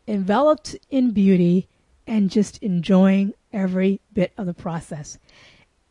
enveloped 0.09 0.77
in 0.91 1.11
beauty, 1.11 1.69
and 2.07 2.31
just 2.31 2.57
enjoying 2.63 3.35
every 3.53 4.01
bit 4.15 4.33
of 4.39 4.47
the 4.47 4.55
process. 4.55 5.19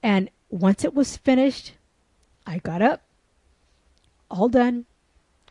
And 0.01 0.31
once 0.49 0.83
it 0.83 0.95
was 0.95 1.15
finished, 1.15 1.73
I 2.47 2.57
got 2.57 2.81
up, 2.81 3.03
all 4.31 4.49
done, 4.49 4.85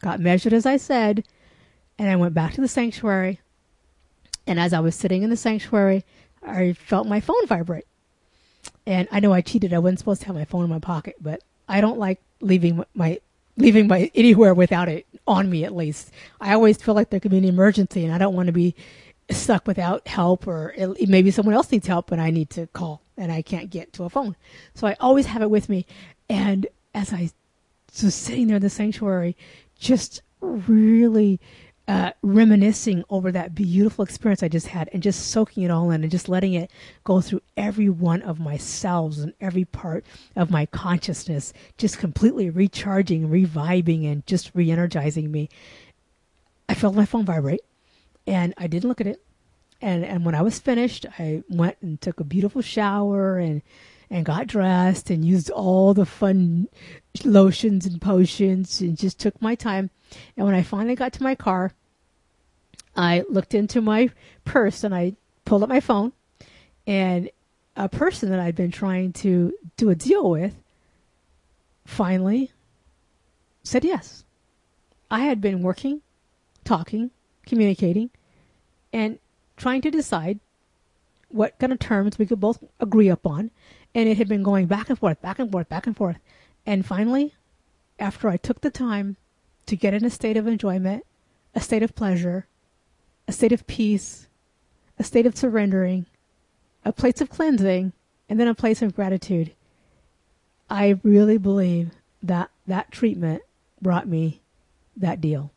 got 0.01 0.19
measured 0.19 0.53
as 0.53 0.67
I 0.67 0.77
said, 0.77 1.25
and 1.97 2.11
I 2.11 2.17
went 2.17 2.35
back 2.35 2.55
to 2.55 2.61
the 2.61 2.69
sanctuary. 2.69 3.39
And 4.45 4.59
as 4.59 4.73
I 4.73 4.81
was 4.81 4.97
sitting 4.97 5.23
in 5.23 5.31
the 5.31 5.37
sanctuary, 5.37 6.05
I 6.43 6.73
felt 6.73 7.07
my 7.07 7.21
phone 7.21 7.47
vibrate. 7.47 7.85
And 8.87 9.09
I 9.11 9.21
know 9.21 9.33
I 9.33 9.41
cheated. 9.41 9.73
I 9.73 9.79
wasn't 9.79 9.99
supposed 9.99 10.23
to 10.23 10.27
have 10.29 10.37
my 10.37 10.45
phone 10.45 10.65
in 10.65 10.71
my 10.71 10.79
pocket, 10.79 11.17
but 11.21 11.43
I 11.69 11.81
don't 11.81 11.99
like 11.99 12.21
leaving 12.41 12.85
my 12.95 13.21
leaving 13.57 13.89
my 13.89 14.11
anywhere 14.15 14.55
without 14.55 14.89
it 14.89 15.07
on 15.27 15.51
me 15.51 15.65
at 15.65 15.75
least. 15.75 16.11
I 16.41 16.55
always 16.55 16.81
feel 16.81 16.95
like 16.95 17.11
there 17.11 17.21
could 17.21 17.31
be 17.31 17.39
an 17.39 17.45
emergency 17.45 18.05
and 18.05 18.15
I 18.15 18.19
don't 18.19 18.35
want 18.35 18.47
to 18.47 18.53
be 18.53 18.75
stuck 19.31 19.67
without 19.67 20.09
help 20.09 20.47
or 20.47 20.73
it, 20.77 21.09
maybe 21.09 21.31
someone 21.31 21.55
else 21.55 21.71
needs 21.71 21.87
help 21.87 22.11
and 22.11 22.21
I 22.21 22.31
need 22.31 22.51
to 22.51 22.67
call 22.69 23.03
and 23.17 23.31
I 23.31 23.43
can't 23.43 23.69
get 23.69 23.93
to 23.95 24.05
a 24.05 24.11
phone. 24.11 24.37
So 24.75 24.87
I 24.87 24.97
always 25.01 25.27
have 25.27 25.43
it 25.43 25.51
with 25.51 25.69
me. 25.69 25.85
And 26.31 26.67
as 26.95 27.13
I 27.13 27.31
was 28.03 28.15
sitting 28.15 28.47
there 28.47 28.57
in 28.57 28.63
the 28.63 28.71
sanctuary, 28.71 29.37
just 29.79 30.23
really 30.41 31.41
uh, 31.89 32.13
reminiscing 32.21 33.03
over 33.09 33.33
that 33.33 33.55
beautiful 33.55 34.05
experience 34.05 34.43
I 34.43 34.49
just 34.49 34.67
had 34.67 34.91
and 34.93 35.03
just 35.03 35.31
soaking 35.31 35.63
it 35.63 35.71
all 35.71 35.91
in 35.91 36.03
and 36.03 36.11
just 36.11 36.29
letting 36.29 36.53
it 36.53 36.71
go 37.03 37.23
through 37.23 37.41
every 37.57 37.89
one 37.89 38.21
of 38.21 38.39
my 38.39 38.59
cells 38.59 39.19
and 39.21 39.33
every 39.41 39.65
part 39.65 40.05
of 40.37 40.51
my 40.51 40.67
consciousness, 40.67 41.55
just 41.79 41.99
completely 41.99 42.51
recharging, 42.51 43.31
reviving, 43.31 44.05
and 44.05 44.27
just 44.27 44.51
re 44.55 44.71
energizing 44.71 45.33
me. 45.33 45.49
I 46.69 46.75
felt 46.75 46.95
my 46.95 47.07
phone 47.07 47.25
vibrate 47.25 47.63
and 48.27 48.53
I 48.59 48.67
didn't 48.67 48.89
look 48.89 49.01
at 49.01 49.07
it. 49.07 49.23
And, 49.81 50.05
and 50.05 50.27
when 50.27 50.35
I 50.35 50.43
was 50.43 50.59
finished, 50.59 51.07
I 51.19 51.43
went 51.49 51.79
and 51.81 51.99
took 51.99 52.21
a 52.21 52.25
beautiful 52.25 52.61
shower 52.61 53.39
and 53.39 53.63
and 54.11 54.25
got 54.25 54.47
dressed 54.47 55.11
and 55.11 55.25
used 55.25 55.51
all 55.51 55.95
the 55.95 56.07
fun 56.07 56.69
lotions 57.25 57.85
and 57.87 58.01
potions 58.01 58.81
and 58.81 58.97
just 58.97 59.19
took 59.19 59.41
my 59.43 59.55
time. 59.55 59.91
And 60.37 60.47
when 60.47 60.55
I 60.55 60.63
finally 60.63 60.95
got 60.95 61.13
to 61.15 61.23
my 61.23 61.35
car, 61.35 61.73
I 62.97 63.25
looked 63.29 63.55
into 63.55 63.81
my 63.81 64.11
purse 64.45 64.83
and 64.83 64.95
I 64.95 65.15
pulled 65.45 65.63
up 65.63 65.69
my 65.69 65.81
phone, 65.81 66.13
and 66.87 67.31
a 67.77 67.89
person 67.89 68.31
that 68.31 68.41
I'd 68.41 68.57
been 68.57 68.73
trying 68.73 69.13
to 69.15 69.55
do 69.77 69.89
a 69.89 69.95
deal 69.95 70.29
with 70.31 70.55
finally 71.87 72.51
said 73.63 73.85
yes. 73.85 74.25
I 75.11 75.21
had 75.21 75.41
been 75.41 75.63
working, 75.63 76.03
talking, 76.65 77.11
communicating, 77.47 78.11
and 78.93 79.19
trying 79.57 79.81
to 79.83 79.91
decide 79.91 80.41
what 81.29 81.59
kind 81.59 81.73
of 81.73 81.79
terms 81.79 82.19
we 82.19 82.27
could 82.27 82.41
both 82.41 82.63
agree 82.81 83.09
upon. 83.09 83.51
And 83.95 84.09
it 84.09 84.19
had 84.19 84.29
been 84.29 84.43
going 84.43 84.67
back 84.67 84.91
and 84.91 84.99
forth, 84.99 85.21
back 85.21 85.39
and 85.39 85.51
forth, 85.51 85.69
back 85.69 85.87
and 85.87 85.97
forth. 85.97 86.19
And 86.67 86.85
finally, 86.85 87.35
after 87.99 88.29
I 88.29 88.37
took 88.37 88.61
the 88.61 88.71
time 88.71 89.17
to 89.67 89.77
get 89.77 89.95
in 89.95 90.05
a 90.05 90.11
state 90.11 90.37
of 90.37 90.47
enjoyment, 90.47 91.05
a 91.55 91.61
state 91.61 91.83
of 91.83 91.95
pleasure, 91.95 92.47
a 93.27 93.33
state 93.33 93.53
of 93.53 93.67
peace, 93.67 94.29
a 94.99 95.05
state 95.05 95.27
of 95.27 95.37
surrendering, 95.37 96.07
a 96.85 96.93
place 96.93 97.21
of 97.21 97.31
cleansing, 97.31 97.93
and 98.29 98.39
then 98.39 98.49
a 98.49 98.55
place 98.55 98.83
of 98.83 98.95
gratitude. 98.95 99.53
I 100.71 100.99
really 101.03 101.39
believe 101.39 101.91
that 102.23 102.51
that 102.67 102.91
treatment 102.91 103.43
brought 103.81 104.09
me 104.09 104.41
that 104.97 105.21
deal 105.21 105.53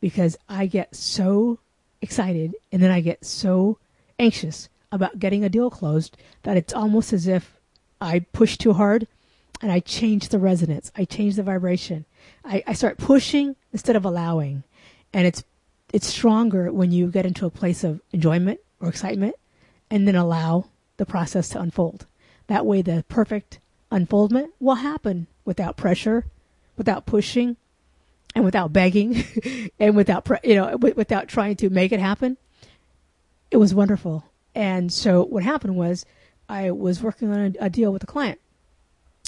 because 0.00 0.36
I 0.48 0.66
get 0.66 0.94
so 0.94 1.58
excited 2.00 2.54
and 2.72 2.82
then 2.82 2.90
I 2.90 3.00
get 3.00 3.24
so 3.24 3.78
anxious 4.18 4.68
about 4.92 5.18
getting 5.18 5.42
a 5.42 5.48
deal 5.48 5.70
closed 5.70 6.16
that 6.44 6.56
it's 6.56 6.72
almost 6.72 7.12
as 7.12 7.26
if 7.26 7.56
I 8.00 8.20
push 8.20 8.56
too 8.56 8.74
hard 8.74 9.08
and 9.60 9.72
I 9.72 9.80
change 9.80 10.28
the 10.28 10.38
resonance. 10.38 10.92
I 10.96 11.04
change 11.04 11.36
the 11.36 11.42
vibration. 11.42 12.04
I, 12.44 12.62
I 12.66 12.72
start 12.74 12.98
pushing 12.98 13.56
instead 13.72 13.96
of 13.96 14.04
allowing. 14.04 14.64
And 15.12 15.26
it's 15.26 15.42
it's 15.92 16.06
stronger 16.06 16.72
when 16.72 16.90
you 16.90 17.08
get 17.08 17.26
into 17.26 17.44
a 17.44 17.50
place 17.50 17.84
of 17.84 18.00
enjoyment 18.12 18.60
or 18.80 18.88
excitement 18.88 19.36
and 19.90 20.08
then 20.08 20.16
allow 20.16 20.66
the 20.96 21.04
process 21.04 21.50
to 21.50 21.60
unfold. 21.60 22.06
That 22.46 22.64
way, 22.64 22.80
the 22.80 23.04
perfect 23.08 23.58
unfoldment 23.90 24.52
will 24.58 24.76
happen 24.76 25.26
without 25.44 25.76
pressure, 25.76 26.24
without 26.76 27.04
pushing, 27.04 27.56
and 28.34 28.44
without 28.44 28.72
begging, 28.72 29.24
and 29.78 29.94
without 29.94 30.28
you 30.42 30.54
know 30.54 30.76
without 30.76 31.28
trying 31.28 31.56
to 31.56 31.70
make 31.70 31.92
it 31.92 32.00
happen. 32.00 32.36
It 33.50 33.58
was 33.58 33.74
wonderful. 33.74 34.24
And 34.54 34.92
so 34.92 35.24
what 35.24 35.42
happened 35.42 35.76
was 35.76 36.04
I 36.48 36.70
was 36.70 37.02
working 37.02 37.32
on 37.32 37.56
a, 37.60 37.66
a 37.66 37.70
deal 37.70 37.92
with 37.92 38.02
a 38.02 38.06
client. 38.06 38.38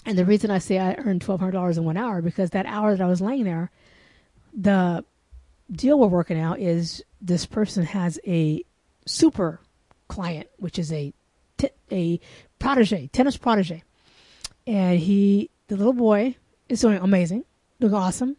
And 0.07 0.18
the 0.18 0.25
reason 0.25 0.51
I 0.51 0.59
say 0.59 0.79
I 0.79 0.95
earned 0.95 1.22
twelve 1.22 1.41
hundred 1.41 1.53
dollars 1.53 1.79
in 1.79 1.85
one 1.85 1.97
hour 1.97 2.20
because 2.20 2.51
that 2.51 2.66
hour 2.66 2.95
that 2.95 3.03
I 3.03 3.09
was 3.09 3.22
laying 3.22 3.45
there, 3.45 3.70
the 4.53 5.05
deal 5.72 5.99
we're 5.99 6.09
working 6.09 6.39
out 6.39 6.61
is 6.61 7.03
this 7.22 7.47
person 7.47 7.85
has 7.85 8.18
a 8.27 8.62
super 9.07 9.61
client, 10.09 10.49
which 10.59 10.79
is 10.79 10.93
a 10.93 11.14
t- 11.57 11.70
a 11.91 12.20
protege, 12.59 13.09
tennis 13.12 13.39
protege, 13.39 13.83
and 14.66 14.99
he, 14.99 15.49
the 15.68 15.77
little 15.77 15.95
boy, 15.95 16.37
is 16.68 16.83
doing 16.83 16.99
amazing, 16.99 17.45
doing 17.81 17.95
awesome, 17.95 18.37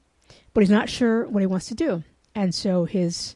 but 0.53 0.61
he's 0.61 0.69
not 0.69 0.89
sure 0.89 1.27
what 1.27 1.41
he 1.41 1.47
wants 1.47 1.65
to 1.67 1.75
do. 1.75 2.03
And 2.35 2.53
so 2.53 2.85
his 2.85 3.35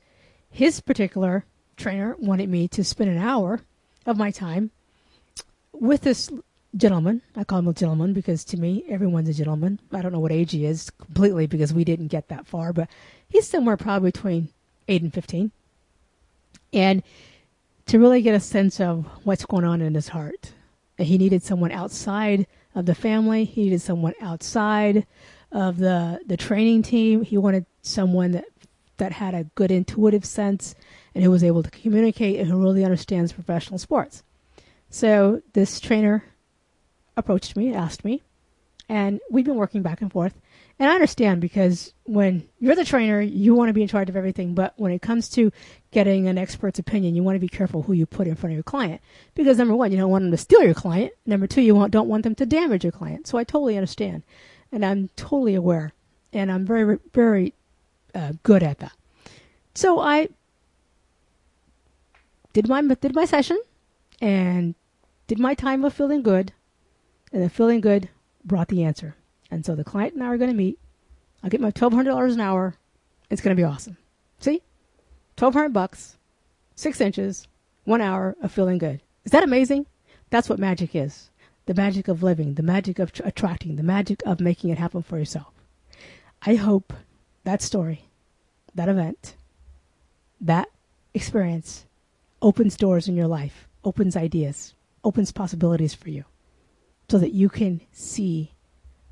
his 0.51 0.81
particular 0.81 1.45
trainer 1.79 2.15
wanted 2.19 2.49
me 2.49 2.67
to 2.69 2.83
spend 2.83 3.09
an 3.09 3.17
hour 3.17 3.61
of 4.05 4.17
my 4.17 4.31
time 4.31 4.71
with 5.73 6.01
this 6.01 6.29
gentleman. 6.75 7.21
I 7.35 7.43
call 7.43 7.59
him 7.59 7.67
a 7.67 7.73
gentleman 7.73 8.13
because 8.13 8.43
to 8.45 8.57
me, 8.57 8.83
everyone's 8.87 9.29
a 9.29 9.33
gentleman. 9.33 9.79
I 9.91 10.01
don't 10.01 10.11
know 10.11 10.19
what 10.19 10.31
age 10.31 10.51
he 10.51 10.65
is 10.65 10.89
completely 10.91 11.47
because 11.47 11.73
we 11.73 11.83
didn't 11.83 12.07
get 12.07 12.27
that 12.27 12.47
far, 12.47 12.73
but 12.73 12.89
he's 13.27 13.47
somewhere 13.47 13.77
probably 13.77 14.11
between 14.11 14.49
8 14.87 15.01
and 15.01 15.13
15. 15.13 15.51
And 16.73 17.03
to 17.87 17.99
really 17.99 18.21
get 18.21 18.35
a 18.35 18.39
sense 18.39 18.79
of 18.79 19.05
what's 19.23 19.45
going 19.45 19.65
on 19.65 19.81
in 19.81 19.95
his 19.95 20.09
heart, 20.09 20.53
he 20.97 21.17
needed 21.17 21.41
someone 21.41 21.71
outside 21.71 22.45
of 22.75 22.85
the 22.85 22.93
family, 22.93 23.45
he 23.45 23.63
needed 23.63 23.81
someone 23.81 24.13
outside 24.21 25.07
of 25.51 25.77
the, 25.77 26.19
the 26.27 26.37
training 26.37 26.83
team. 26.83 27.23
He 27.23 27.37
wanted 27.37 27.65
someone 27.81 28.31
that, 28.33 28.45
that 28.99 29.13
had 29.13 29.33
a 29.33 29.45
good 29.55 29.71
intuitive 29.71 30.23
sense 30.23 30.75
and 31.13 31.23
who 31.23 31.31
was 31.31 31.43
able 31.43 31.63
to 31.63 31.71
communicate 31.71 32.39
and 32.39 32.49
who 32.49 32.61
really 32.61 32.85
understands 32.85 33.33
professional 33.33 33.79
sports. 33.79 34.23
So 34.89 35.41
this 35.53 35.79
trainer 35.79 36.23
approached 37.17 37.57
me, 37.57 37.73
asked 37.73 38.05
me, 38.05 38.21
and 38.87 39.19
we've 39.29 39.45
been 39.45 39.55
working 39.55 39.81
back 39.81 40.01
and 40.01 40.11
forth. 40.11 40.33
And 40.79 40.89
I 40.89 40.95
understand 40.95 41.41
because 41.41 41.93
when 42.05 42.47
you're 42.59 42.75
the 42.75 42.85
trainer, 42.85 43.19
you 43.19 43.53
want 43.53 43.69
to 43.69 43.73
be 43.73 43.81
in 43.81 43.87
charge 43.87 44.09
of 44.09 44.15
everything. 44.15 44.55
But 44.55 44.73
when 44.77 44.93
it 44.93 45.01
comes 45.01 45.29
to 45.31 45.51
getting 45.91 46.27
an 46.27 46.37
expert's 46.37 46.79
opinion, 46.79 47.15
you 47.15 47.21
want 47.21 47.35
to 47.35 47.39
be 47.39 47.49
careful 47.49 47.83
who 47.83 47.93
you 47.93 48.05
put 48.05 48.27
in 48.27 48.35
front 48.35 48.53
of 48.53 48.55
your 48.55 48.63
client. 48.63 49.01
Because 49.35 49.57
number 49.57 49.75
one, 49.75 49.91
you 49.91 49.97
don't 49.97 50.09
want 50.09 50.23
them 50.23 50.31
to 50.31 50.37
steal 50.37 50.63
your 50.63 50.73
client. 50.73 51.11
Number 51.25 51.47
two, 51.47 51.61
you 51.61 51.73
don't 51.89 52.07
want 52.07 52.23
them 52.23 52.35
to 52.35 52.45
damage 52.45 52.83
your 52.83 52.93
client. 52.93 53.27
So 53.27 53.37
I 53.37 53.43
totally 53.43 53.75
understand. 53.75 54.23
And 54.71 54.85
I'm 54.85 55.09
totally 55.17 55.55
aware. 55.55 55.91
And 56.31 56.51
I'm 56.51 56.65
very, 56.65 56.97
very 57.13 57.53
uh, 58.15 58.33
good 58.43 58.63
at 58.63 58.79
that. 58.79 58.93
So 59.75 59.99
I 59.99 60.29
did 62.53 62.67
my, 62.67 62.81
did 62.81 63.15
my 63.15 63.25
session 63.25 63.61
and 64.21 64.75
did 65.27 65.39
my 65.39 65.53
time 65.53 65.85
of 65.85 65.93
feeling 65.93 66.21
good 66.21 66.53
and 67.31 67.43
the 67.43 67.49
feeling 67.49 67.81
good 67.81 68.09
brought 68.43 68.67
the 68.67 68.83
answer. 68.83 69.15
And 69.51 69.65
so 69.65 69.75
the 69.75 69.83
client 69.83 70.13
and 70.13 70.23
I 70.23 70.27
are 70.27 70.37
going 70.37 70.51
to 70.51 70.55
meet. 70.55 70.79
I'll 71.43 71.49
get 71.49 71.61
my 71.61 71.71
twelve 71.71 71.93
hundred 71.93 72.11
dollars 72.11 72.35
an 72.35 72.41
hour. 72.41 72.75
It's 73.29 73.41
going 73.41 73.55
to 73.55 73.59
be 73.59 73.65
awesome. 73.65 73.97
See, 74.39 74.61
twelve 75.37 75.53
hundred 75.53 75.73
bucks, 75.73 76.17
six 76.75 76.99
inches, 76.99 77.47
one 77.85 78.01
hour 78.01 78.35
of 78.41 78.51
feeling 78.51 78.77
good. 78.77 79.01
Is 79.25 79.31
that 79.31 79.43
amazing? 79.43 79.85
That's 80.29 80.49
what 80.49 80.59
magic 80.59 80.95
is. 80.95 81.29
The 81.65 81.73
magic 81.73 82.07
of 82.07 82.23
living, 82.23 82.55
the 82.55 82.63
magic 82.63 82.99
of 82.99 83.11
tr- 83.11 83.21
attracting, 83.25 83.75
the 83.75 83.83
magic 83.83 84.21
of 84.25 84.39
making 84.39 84.71
it 84.71 84.77
happen 84.77 85.01
for 85.01 85.17
yourself. 85.17 85.53
I 86.41 86.55
hope 86.55 86.93
that 87.49 87.63
story, 87.63 88.05
that 88.75 88.89
event, 88.89 89.33
that 90.39 90.67
experience 91.15 91.87
opens 92.43 92.77
doors 92.77 93.07
in 93.07 93.15
your 93.15 93.25
life, 93.25 93.67
opens 93.83 94.15
ideas, 94.15 94.75
opens 95.03 95.31
possibilities 95.31 95.95
for 95.95 96.11
you 96.11 96.25
so 97.09 97.17
that 97.17 97.33
you 97.33 97.49
can 97.49 97.81
see 97.91 98.51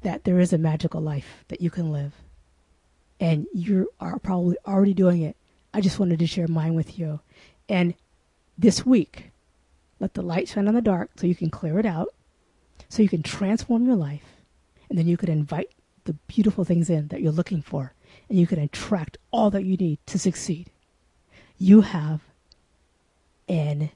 that 0.02 0.24
there 0.24 0.40
is 0.40 0.54
a 0.54 0.58
magical 0.60 1.02
life 1.02 1.46
that 1.48 1.62
you 1.62 1.72
can 1.72 1.92
live. 1.92 2.14
And 3.20 3.48
you 3.56 3.90
are 4.00 4.20
probably 4.20 4.56
already 4.68 4.94
doing 4.94 5.24
it. 5.24 5.36
I 5.74 5.82
just 5.82 5.98
wanted 5.98 6.20
to 6.20 6.28
share 6.28 6.48
mine 6.48 6.76
with 6.76 7.00
you. 7.00 7.22
And 7.68 7.96
this 8.56 8.86
week, 8.86 9.32
let 10.00 10.14
the 10.14 10.22
light 10.22 10.48
shine 10.48 10.68
on 10.68 10.76
the 10.76 10.82
dark 10.82 11.10
so 11.16 11.26
you 11.26 11.34
can 11.34 11.50
clear 11.50 11.80
it 11.80 11.88
out, 11.88 12.10
so 12.88 13.02
you 13.02 13.10
can 13.10 13.24
transform 13.24 13.88
your 13.88 13.96
life, 13.96 14.44
and 14.90 14.98
then 15.00 15.08
you 15.08 15.18
can 15.18 15.32
invite 15.32 15.72
the 16.04 16.14
beautiful 16.28 16.64
things 16.64 16.88
in 16.88 17.08
that 17.08 17.22
you're 17.22 17.32
looking 17.32 17.64
for, 17.64 17.94
and 18.30 18.40
you 18.40 18.48
can 18.48 18.60
attract 18.60 19.18
all 19.32 19.50
that 19.52 19.64
you 19.64 19.78
need 19.78 20.00
to 20.08 20.20
succeed. 20.20 20.70
You 21.58 21.82
have 21.82 22.22
an 23.48 23.92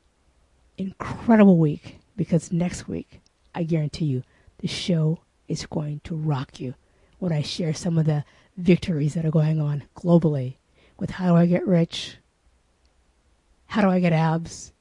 incredible 0.77 1.57
week 1.57 1.99
because 2.15 2.51
next 2.51 2.87
week 2.87 3.21
I 3.53 3.63
guarantee 3.63 4.05
you, 4.05 4.23
the 4.59 4.67
show 4.67 5.19
is 5.47 5.65
going 5.65 6.01
to 6.05 6.15
rock 6.15 6.59
you 6.59 6.75
when 7.19 7.31
I 7.31 7.41
share 7.41 7.73
some 7.73 7.97
of 7.97 8.05
the 8.05 8.23
victories 8.57 9.13
that 9.13 9.25
are 9.25 9.31
going 9.31 9.59
on 9.59 9.83
globally 9.95 10.55
with 10.97 11.11
how 11.11 11.27
do 11.29 11.35
I 11.35 11.45
get 11.45 11.67
rich, 11.67 12.17
how 13.67 13.81
do 13.81 13.89
I 13.89 13.99
get 13.99 14.13
abs, 14.13 14.71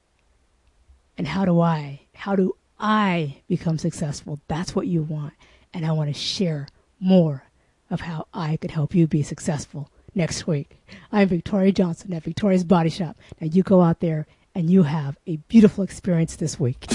and 1.19 1.27
how 1.27 1.45
do 1.45 1.61
I, 1.61 2.01
how 2.15 2.37
do 2.37 2.57
I 2.79 3.43
become 3.49 3.79
successful? 3.79 4.41
That's 4.49 4.75
what 4.75 4.87
you 4.87 5.03
want. 5.03 5.35
And 5.73 5.87
I 5.87 5.93
want 5.93 6.09
to 6.09 6.19
share 6.19 6.67
more 6.99 7.45
of 7.91 8.03
how 8.03 8.27
I 8.33 8.57
could 8.57 8.71
help 8.71 8.95
you 8.95 9.07
be 9.07 9.23
successful 9.23 9.91
next 10.15 10.47
week. 10.47 10.81
I'm 11.13 11.29
Victoria 11.29 11.73
Johnson 11.73 12.13
at 12.13 12.23
Victoria's 12.23 12.65
Body 12.65 12.91
Shop. 12.91 13.17
Now 13.41 13.49
you 13.49 13.63
go 13.63 13.81
out 13.83 14.01
there 14.01 14.27
and 14.55 14.71
you 14.71 14.85
have 14.85 15.17
a 15.27 15.37
beautiful 15.37 15.85
experience 15.85 16.37
this 16.37 16.59
week. 16.59 16.87